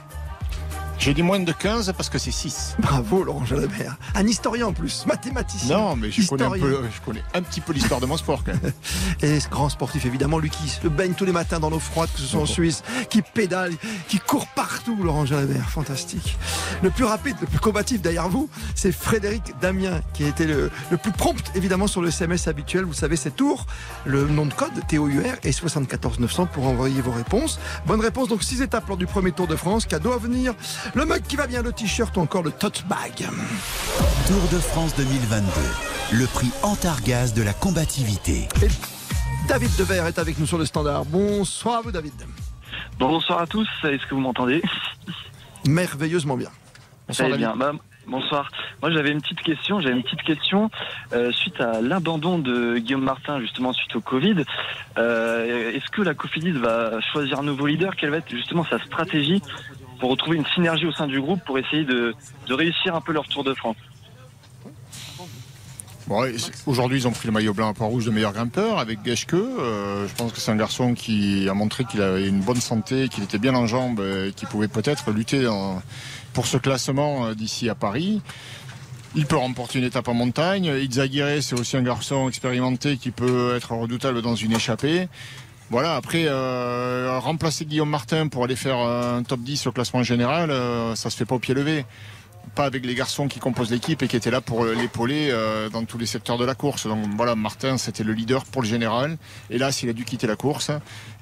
J'ai 0.98 1.14
dit 1.14 1.22
moins 1.22 1.40
de 1.40 1.50
15 1.50 1.92
parce 1.96 2.08
que 2.08 2.18
c'est 2.18 2.30
6. 2.30 2.76
Bravo 2.78 3.24
Laurent 3.24 3.44
Jalabert. 3.44 3.96
Un 4.14 4.24
historien 4.26 4.68
en 4.68 4.72
plus, 4.72 5.04
mathématicien. 5.06 5.76
Non, 5.76 5.96
mais 5.96 6.12
je 6.12 6.24
connais, 6.28 6.44
un 6.44 6.54
historien. 6.54 6.76
peu, 6.76 6.88
je 6.94 7.00
connais 7.04 7.22
un 7.34 7.42
petit 7.42 7.60
peu 7.60 7.72
l'histoire 7.72 7.98
de 7.98 8.06
mon 8.06 8.16
sport 8.16 8.44
quand 8.44 8.52
même. 8.62 8.72
Et 9.20 9.40
ce 9.40 9.48
grand 9.48 9.68
sportif, 9.68 10.06
évidemment, 10.06 10.38
lui 10.38 10.48
qui 10.48 10.68
se 10.68 10.86
baigne 10.86 11.14
tous 11.14 11.24
les 11.24 11.32
matins 11.32 11.58
dans 11.58 11.70
l'eau 11.70 11.80
froide, 11.80 12.08
que 12.14 12.20
ce 12.20 12.26
soit 12.26 12.40
en 12.40 12.46
Suisse, 12.46 12.84
qui 13.10 13.20
pédale, 13.22 13.72
qui 14.06 14.20
court 14.20 14.46
partout, 14.54 14.96
Laurent 15.02 15.26
Jalabert. 15.26 15.68
Fantastique. 15.70 16.38
Le 16.82 16.90
plus 16.90 17.04
rapide, 17.04 17.36
le 17.40 17.48
plus 17.48 17.58
combatif 17.58 18.00
derrière 18.00 18.28
vous, 18.28 18.48
c'est 18.76 18.92
Frédéric 18.92 19.54
Damien, 19.60 20.00
qui 20.14 20.24
a 20.24 20.28
été 20.28 20.46
le, 20.46 20.70
le 20.90 20.96
plus 20.98 21.12
prompt, 21.12 21.42
évidemment, 21.56 21.88
sur 21.88 22.00
le 22.00 22.08
SMS 22.08 22.46
habituel. 22.46 22.84
Vous 22.84 22.92
savez, 22.92 23.16
c'est 23.16 23.34
Tour. 23.34 23.66
Le 24.04 24.28
nom 24.28 24.46
de 24.46 24.54
code, 24.54 24.70
TOUR, 24.88 25.08
et 25.42 25.50
74 25.52 26.20
900 26.20 26.46
pour 26.46 26.66
envoyer 26.66 27.00
vos 27.00 27.10
réponses. 27.12 27.58
Bonne 27.86 28.00
réponse, 28.00 28.28
donc 28.28 28.44
6 28.44 28.62
étapes 28.62 28.86
lors 28.86 28.96
du 28.96 29.06
premier 29.06 29.32
Tour 29.32 29.48
de 29.48 29.56
France. 29.56 29.86
Cadeau 29.86 30.12
à 30.12 30.18
venir. 30.18 30.54
Le 30.94 31.04
mug 31.04 31.22
qui 31.22 31.36
va 31.36 31.46
bien, 31.46 31.62
le 31.62 31.72
t-shirt 31.72 32.16
ou 32.16 32.20
encore 32.20 32.42
le 32.42 32.50
tote 32.50 32.84
bag. 32.88 33.14
Tour 34.26 34.48
de 34.52 34.58
France 34.58 34.94
2022. 34.96 35.46
Le 36.18 36.26
prix 36.26 36.50
Antargaz 36.62 37.32
de 37.34 37.42
la 37.42 37.52
combativité. 37.52 38.48
Et 38.62 38.68
David 39.48 39.70
Devers 39.78 40.06
est 40.06 40.18
avec 40.18 40.38
nous 40.38 40.46
sur 40.46 40.58
le 40.58 40.64
standard. 40.66 41.04
Bonsoir 41.04 41.78
à 41.78 41.80
vous, 41.82 41.92
David. 41.92 42.12
Bonsoir 42.98 43.40
à 43.40 43.46
tous, 43.46 43.68
est-ce 43.84 44.04
que 44.06 44.14
vous 44.14 44.20
m'entendez? 44.20 44.62
Merveilleusement 45.66 46.36
bien. 46.36 46.50
Très 47.10 47.36
bien. 47.36 47.54
Bah, 47.56 47.72
bonsoir. 48.06 48.50
Moi 48.80 48.90
j'avais 48.90 49.10
une 49.10 49.20
petite 49.20 49.40
question. 49.42 49.80
J'avais 49.80 49.94
une 49.94 50.02
petite 50.02 50.22
question 50.22 50.70
euh, 51.12 51.32
suite 51.32 51.60
à 51.60 51.80
l'abandon 51.80 52.38
de 52.38 52.78
Guillaume 52.78 53.04
Martin 53.04 53.40
justement 53.40 53.72
suite 53.72 53.94
au 53.96 54.00
Covid. 54.00 54.44
Euh, 54.98 55.72
Est-ce 55.72 55.90
que 55.90 56.02
la 56.02 56.14
Cofidis 56.14 56.52
va 56.52 57.00
choisir 57.12 57.40
un 57.40 57.44
nouveau 57.44 57.66
leader? 57.66 57.96
Quelle 57.96 58.10
va 58.10 58.18
être 58.18 58.30
justement 58.30 58.64
sa 58.68 58.78
stratégie? 58.80 59.42
Pour 60.02 60.10
retrouver 60.10 60.36
une 60.36 60.46
synergie 60.46 60.84
au 60.84 60.90
sein 60.90 61.06
du 61.06 61.20
groupe 61.20 61.38
pour 61.44 61.60
essayer 61.60 61.84
de, 61.84 62.12
réussir 62.50 62.96
un 62.96 63.00
peu 63.00 63.12
leur 63.12 63.28
Tour 63.28 63.44
de 63.44 63.54
France 63.54 63.76
Aujourd'hui, 66.66 66.98
ils 66.98 67.06
ont 67.06 67.12
pris 67.12 67.28
le 67.28 67.32
maillot 67.32 67.54
blanc 67.54 67.68
à 67.68 67.72
Port-Rouge 67.72 68.06
de 68.06 68.10
meilleur 68.10 68.32
grimpeur 68.32 68.80
avec 68.80 68.98
Geschke. 69.04 69.34
Euh, 69.34 70.08
je 70.08 70.14
pense 70.16 70.32
que 70.32 70.40
c'est 70.40 70.50
un 70.50 70.56
garçon 70.56 70.94
qui 70.94 71.48
a 71.48 71.54
montré 71.54 71.84
qu'il 71.84 72.02
avait 72.02 72.28
une 72.28 72.40
bonne 72.40 72.60
santé, 72.60 73.08
qu'il 73.08 73.22
était 73.22 73.38
bien 73.38 73.54
en 73.54 73.68
jambes, 73.68 74.00
et 74.00 74.32
qu'il 74.32 74.48
pouvait 74.48 74.66
peut-être 74.66 75.12
lutter 75.12 75.48
pour 76.32 76.46
ce 76.46 76.56
classement 76.56 77.26
euh, 77.26 77.34
d'ici 77.34 77.68
à 77.68 77.76
Paris. 77.76 78.20
Il 79.14 79.26
peut 79.26 79.36
remporter 79.36 79.78
une 79.78 79.84
étape 79.84 80.08
en 80.08 80.14
montagne. 80.14 80.64
Izaguirre, 80.64 81.40
c'est 81.42 81.58
aussi 81.58 81.76
un 81.76 81.82
garçon 81.82 82.28
expérimenté 82.28 82.96
qui 82.96 83.12
peut 83.12 83.54
être 83.54 83.72
redoutable 83.72 84.20
dans 84.20 84.34
une 84.34 84.52
échappée. 84.52 85.08
Voilà, 85.72 85.96
après, 85.96 86.26
euh, 86.26 87.18
remplacer 87.18 87.64
Guillaume 87.64 87.88
Martin 87.88 88.28
pour 88.28 88.44
aller 88.44 88.56
faire 88.56 88.76
un 88.76 89.22
top 89.22 89.40
10 89.40 89.68
au 89.68 89.72
classement 89.72 90.02
général, 90.02 90.50
euh, 90.50 90.94
ça 90.94 91.08
se 91.08 91.16
fait 91.16 91.24
pas 91.24 91.34
au 91.34 91.38
pied 91.38 91.54
levé 91.54 91.86
pas 92.54 92.64
avec 92.64 92.84
les 92.84 92.94
garçons 92.94 93.28
qui 93.28 93.40
composent 93.40 93.70
l'équipe 93.70 94.02
et 94.02 94.08
qui 94.08 94.16
étaient 94.16 94.30
là 94.30 94.40
pour 94.40 94.64
l'épauler 94.64 95.28
euh, 95.30 95.70
dans 95.70 95.84
tous 95.84 95.98
les 95.98 96.06
secteurs 96.06 96.38
de 96.38 96.44
la 96.44 96.54
course. 96.54 96.86
Donc 96.86 96.98
voilà, 97.16 97.34
Martin, 97.34 97.78
c'était 97.78 98.04
le 98.04 98.12
leader 98.12 98.44
pour 98.44 98.62
le 98.62 98.68
général. 98.68 99.16
Et 99.50 99.58
là, 99.58 99.72
s'il 99.72 99.88
a 99.88 99.92
dû 99.92 100.04
quitter 100.04 100.26
la 100.26 100.36
course, 100.36 100.70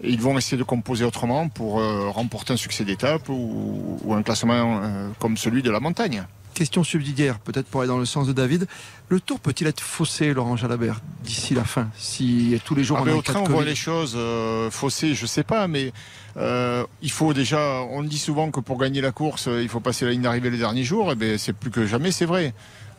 ils 0.03 0.21
vont 0.21 0.37
essayer 0.37 0.57
de 0.57 0.65
composer 0.65 1.05
autrement 1.05 1.49
pour 1.49 1.81
euh, 1.81 2.09
remporter 2.09 2.53
un 2.53 2.57
succès 2.57 2.85
d'étape 2.85 3.29
ou, 3.29 4.13
un 4.13 4.23
classement 4.23 4.81
euh, 4.83 5.09
comme 5.19 5.37
celui 5.37 5.63
de 5.63 5.71
la 5.71 5.81
montagne. 5.81 6.25
Question 6.55 6.85
subsidiaire, 6.85 7.39
peut-être 7.39 7.67
pour 7.67 7.81
aller 7.81 7.89
dans 7.89 7.99
le 7.99 8.05
sens 8.05 8.27
de 8.27 8.33
David. 8.33 8.67
Le 9.09 9.21
tour 9.21 9.41
peut-il 9.41 9.67
être 9.67 9.81
faussé, 9.81 10.35
Laurent 10.35 10.57
Jalabert, 10.57 11.01
d'ici 11.25 11.55
la 11.55 11.65
fin 11.65 11.89
Si 11.97 12.61
tous 12.65 12.75
les 12.75 12.85
jours 12.85 12.99
Ah 12.99 13.03
on 13.03 13.07
ben, 13.07 13.15
a 13.15 13.17
au 13.17 13.23
train, 13.23 13.41
on 13.41 13.49
voit 13.49 13.65
les 13.65 13.75
choses 13.75 14.15
euh, 14.17 14.71
faussées, 14.71 15.15
je 15.15 15.27
sais 15.27 15.43
pas, 15.43 15.69
mais 15.69 15.93
euh, 16.37 16.85
il 17.03 17.11
faut 17.11 17.33
déjà. 17.33 17.83
On 17.91 18.03
dit 18.03 18.19
souvent 18.19 18.51
que 18.51 18.61
pour 18.61 18.79
gagner 18.79 19.01
la 19.01 19.13
course, 19.13 19.49
euh, 19.49 19.63
il 19.63 19.69
faut 19.69 19.81
passer 19.81 20.05
la 20.05 20.11
ligne 20.11 20.23
d'arrivée 20.23 20.51
le 20.51 20.59
dernier 20.59 20.85
jour. 20.85 21.13
Et 21.13 21.15
ben, 21.15 21.39
c'est 21.39 21.53
plus 21.53 21.71
que 21.71 21.87
jamais, 21.87 22.11
c'est 22.11 22.27
vrai. 22.27 22.53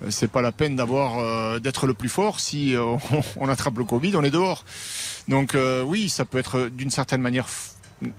C'est 0.09 0.31
pas 0.31 0.41
la 0.41 0.51
peine 0.51 0.75
d'avoir 0.75 1.19
euh, 1.19 1.59
d'être 1.59 1.85
le 1.85 1.93
plus 1.93 2.09
fort 2.09 2.39
si 2.39 2.75
on, 3.37 3.49
attrape 3.49 3.77
le 3.77 3.83
Covid, 3.83 4.15
on 4.15 4.23
est 4.23 4.31
dehors. 4.31 4.65
Donc 5.27 5.55
oui, 5.85 6.09
ça 6.09 6.25
peut 6.25 6.39
être 6.39 6.69
d'une 6.69 6.89
certaine 6.89 7.21
manière 7.21 7.47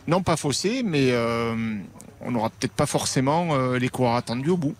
non 0.07 0.23
pas 0.23 0.37
faussé, 0.37 0.83
mais 0.85 1.11
euh, 1.11 1.77
on 2.21 2.31
n'aura 2.31 2.51
peut-être 2.51 2.73
pas 2.73 2.87
forcément 2.87 3.49
euh, 3.53 3.79
les 3.79 3.89
coureurs 3.89 4.17
attendus 4.17 4.51
au 4.51 4.57
bout. 4.57 4.75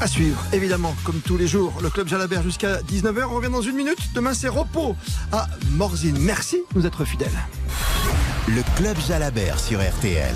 À 0.00 0.06
suivre, 0.06 0.42
évidemment, 0.54 0.94
comme 1.04 1.20
tous 1.20 1.36
les 1.36 1.46
jours, 1.46 1.74
le 1.82 1.90
Club 1.90 2.08
Jalabert 2.08 2.42
jusqu'à 2.42 2.78
19h. 2.80 3.24
On 3.30 3.34
revient 3.34 3.50
dans 3.52 3.60
une 3.60 3.76
minute. 3.76 3.98
Demain, 4.14 4.32
c'est 4.32 4.48
repos 4.48 4.96
à 5.30 5.46
Morzine. 5.72 6.16
Merci 6.18 6.62
de 6.72 6.78
nous 6.80 6.86
être 6.86 7.04
fidèles. 7.04 7.28
Le 8.48 8.62
Club 8.76 8.96
Jalabert 9.06 9.60
sur 9.60 9.78
RTL. 9.78 10.34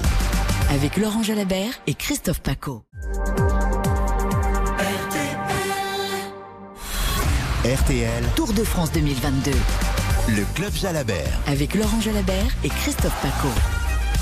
Avec 0.69 0.99
Laurent 0.99 1.23
Jalabert 1.23 1.73
et 1.87 1.95
Christophe 1.95 2.41
Paco. 2.43 2.83
RTL, 7.65 8.25
Tour 8.37 8.53
de 8.53 8.63
France 8.65 8.93
2022. 8.93 9.51
le 10.29 10.45
Club 10.55 10.75
Jalabert. 10.75 11.41
Avec 11.47 11.75
Laurent 11.75 12.01
Jalabert 12.03 12.51
et 12.63 12.69
Christophe 12.69 13.17
Paco. 13.23 13.49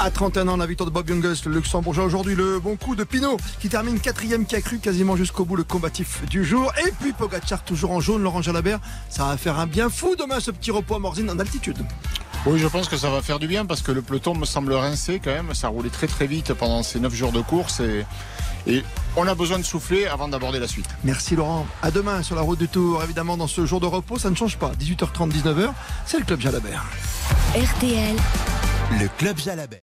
À 0.00 0.10
31 0.10 0.48
ans, 0.48 0.56
la 0.56 0.66
victoire 0.66 0.88
de 0.88 0.92
Bob 0.92 1.06
Jungels, 1.06 1.36
le 1.46 1.52
luxembourgeois 1.54 2.04
aujourd'hui, 2.04 2.34
le 2.34 2.58
bon 2.58 2.76
coup 2.76 2.96
de 2.96 3.04
Pinot 3.04 3.36
qui 3.60 3.68
termine 3.68 4.00
quatrième, 4.00 4.46
qui 4.46 4.56
a 4.56 4.60
cru 4.60 4.78
quasiment 4.78 5.16
jusqu'au 5.16 5.44
bout 5.44 5.56
le 5.56 5.62
combatif 5.64 6.24
du 6.28 6.44
jour. 6.44 6.72
Et 6.86 6.92
puis 7.00 7.12
Pogacar 7.12 7.62
toujours 7.62 7.92
en 7.92 8.00
jaune, 8.00 8.22
Laurent 8.22 8.42
Jalabert. 8.42 8.80
Ça 9.08 9.26
va 9.26 9.36
faire 9.36 9.58
un 9.60 9.66
bien 9.66 9.88
fou 9.90 10.16
demain 10.18 10.40
ce 10.40 10.50
petit 10.50 10.70
repos 10.70 10.96
à 10.96 10.98
Morzine 10.98 11.30
en 11.30 11.38
altitude. 11.38 11.78
Oui, 12.46 12.58
je 12.58 12.66
pense 12.66 12.88
que 12.88 12.96
ça 12.96 13.10
va 13.10 13.22
faire 13.22 13.38
du 13.38 13.46
bien 13.46 13.64
parce 13.64 13.82
que 13.82 13.92
le 13.92 14.02
peloton 14.02 14.34
me 14.34 14.44
semble 14.44 14.72
rincé 14.72 15.20
quand 15.22 15.30
même. 15.30 15.54
Ça 15.54 15.68
roulait 15.68 15.90
très 15.90 16.08
très 16.08 16.26
vite 16.26 16.52
pendant 16.54 16.82
ces 16.82 16.98
9 16.98 17.14
jours 17.14 17.30
de 17.30 17.40
course 17.40 17.78
et, 17.78 18.04
Et 18.66 18.82
on 19.16 19.26
a 19.28 19.34
besoin 19.34 19.58
de 19.58 19.64
souffler 19.64 20.06
avant 20.06 20.26
d'aborder 20.26 20.58
la 20.58 20.66
suite. 20.68 20.88
Merci 21.04 21.36
Laurent. 21.36 21.66
À 21.82 21.92
demain 21.92 22.22
sur 22.22 22.34
la 22.34 22.42
route 22.42 22.58
du 22.58 22.68
Tour. 22.68 23.02
Évidemment, 23.04 23.36
dans 23.36 23.46
ce 23.46 23.66
jour 23.66 23.78
de 23.78 23.86
repos, 23.86 24.18
ça 24.18 24.30
ne 24.30 24.34
change 24.34 24.56
pas. 24.58 24.72
18h30, 24.80 25.30
19h, 25.30 25.70
c'est 26.06 26.18
le 26.18 26.24
Club 26.24 26.40
Jalabert. 26.40 26.84
RTL. 27.54 28.16
Le 29.00 29.08
Club 29.18 29.38
Jalabert. 29.38 29.91